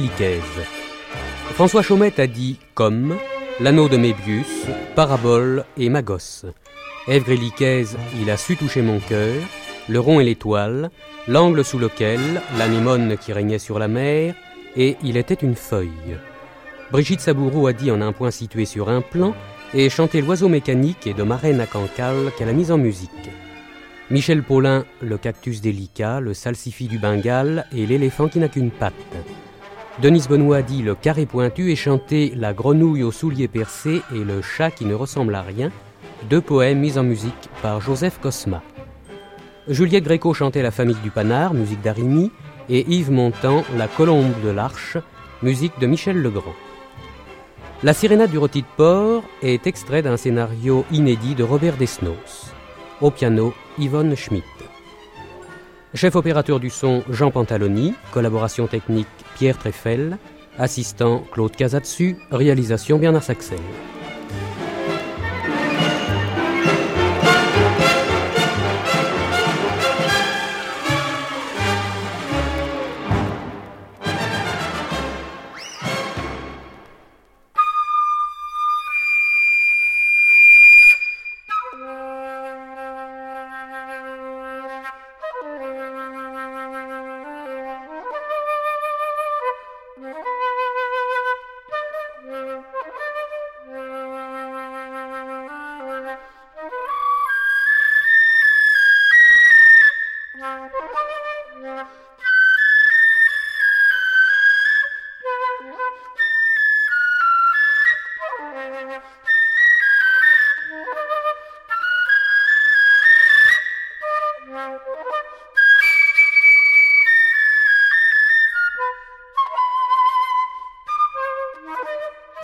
François 1.53 1.81
Chaumette 1.81 2.17
a 2.17 2.27
dit 2.27 2.59
comme, 2.73 3.17
l'anneau 3.59 3.89
de 3.89 3.97
Mébius, 3.97 4.67
parabole 4.95 5.65
et 5.75 5.89
magos. 5.89 6.45
Ève 7.09 7.25
il 7.29 8.29
a 8.29 8.37
su 8.37 8.55
toucher 8.55 8.81
mon 8.81 8.99
cœur, 8.99 9.33
le 9.89 9.99
rond 9.99 10.21
et 10.21 10.23
l'étoile, 10.23 10.91
l'angle 11.27 11.65
sous 11.65 11.77
lequel, 11.77 12.21
l'anémone 12.57 13.17
qui 13.17 13.33
régnait 13.33 13.59
sur 13.59 13.77
la 13.77 13.89
mer, 13.89 14.33
et 14.77 14.95
il 15.03 15.17
était 15.17 15.33
une 15.33 15.55
feuille. 15.55 16.17
Brigitte 16.89 17.19
Saboureau 17.19 17.67
a 17.67 17.73
dit 17.73 17.91
en 17.91 17.99
un 17.99 18.13
point 18.13 18.31
situé 18.31 18.63
sur 18.63 18.87
un 18.87 19.01
plan, 19.01 19.35
et 19.73 19.89
chanté 19.89 20.21
l'oiseau 20.21 20.47
mécanique 20.47 21.05
et 21.05 21.13
de 21.13 21.23
marraine 21.23 21.59
à 21.59 21.65
cancale 21.65 22.31
qu'elle 22.37 22.47
a 22.47 22.53
mis 22.53 22.71
en 22.71 22.77
musique. 22.77 23.09
Michel 24.11 24.43
Paulin, 24.43 24.85
le 25.01 25.17
cactus 25.17 25.61
délicat, 25.61 26.19
le 26.19 26.35
salsifis 26.35 26.87
du 26.87 26.99
Bengale 26.99 27.65
et 27.75 27.87
l'éléphant 27.87 28.27
qui 28.27 28.37
n'a 28.37 28.49
qu'une 28.49 28.69
patte. 28.69 28.93
Denise 29.99 30.27
Benoît 30.27 30.61
dit 30.61 30.83
le 30.83 30.93
carré 30.93 31.25
pointu 31.25 31.71
et 31.71 31.75
chanté 31.75 32.31
la 32.35 32.53
grenouille 32.53 33.01
aux 33.01 33.11
souliers 33.11 33.47
percés 33.47 34.03
et 34.13 34.23
le 34.23 34.43
chat 34.43 34.69
qui 34.69 34.85
ne 34.85 34.93
ressemble 34.93 35.33
à 35.33 35.41
rien, 35.41 35.71
deux 36.29 36.39
poèmes 36.39 36.79
mis 36.79 36.99
en 36.99 37.03
musique 37.03 37.49
par 37.63 37.81
Joseph 37.81 38.19
Cosma. 38.21 38.61
Juliette 39.67 40.03
Gréco 40.03 40.35
chantait 40.35 40.61
La 40.61 40.69
famille 40.69 41.01
du 41.01 41.09
Panard, 41.09 41.55
musique 41.55 41.81
d'Arimi, 41.81 42.31
et 42.69 42.85
Yves 42.87 43.11
Montand, 43.11 43.63
La 43.75 43.87
colombe 43.87 44.39
de 44.43 44.49
l'Arche, 44.49 44.97
musique 45.41 45.79
de 45.79 45.87
Michel 45.87 46.21
Legrand. 46.21 46.53
La 47.81 47.93
Sirénade 47.93 48.29
du 48.29 48.37
rôti 48.37 48.61
de 48.61 48.67
porc 48.77 49.23
est 49.41 49.65
extrait 49.65 50.03
d'un 50.03 50.17
scénario 50.17 50.85
inédit 50.91 51.33
de 51.33 51.43
Robert 51.43 51.77
Desnos. 51.77 52.51
Au 53.01 53.09
piano, 53.09 53.53
Yvonne 53.77 54.15
Schmidt. 54.15 54.45
Chef 55.93 56.15
opérateur 56.15 56.59
du 56.59 56.69
son, 56.69 57.03
Jean 57.09 57.31
Pantaloni. 57.31 57.93
Collaboration 58.11 58.67
technique, 58.67 59.07
Pierre 59.35 59.57
Treffel. 59.57 60.17
Assistant, 60.57 61.23
Claude 61.31 61.55
Casatsu. 61.55 62.17
Réalisation, 62.31 62.97
Bernard 62.97 63.23
Saxel. 63.23 63.59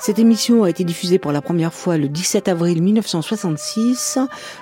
Cette 0.01 0.17
émission 0.17 0.63
a 0.63 0.69
été 0.71 0.83
diffusée 0.83 1.19
pour 1.19 1.31
la 1.31 1.43
première 1.43 1.75
fois 1.75 1.95
le 1.95 2.09
17 2.09 2.47
avril 2.47 2.81
1966. 2.81 4.17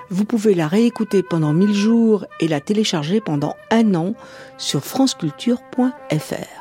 Vous 0.10 0.26
pouvez 0.26 0.54
la 0.54 0.68
réécouter 0.68 1.24
pendant 1.24 1.54
1000 1.54 1.74
jours 1.74 2.26
et 2.42 2.50
la 2.50 2.60
télécharger 2.60 3.22
pendant 3.22 3.56
un 3.72 3.96
an 3.96 4.16
sur 4.58 4.84
franceculture.fr. 4.84 6.59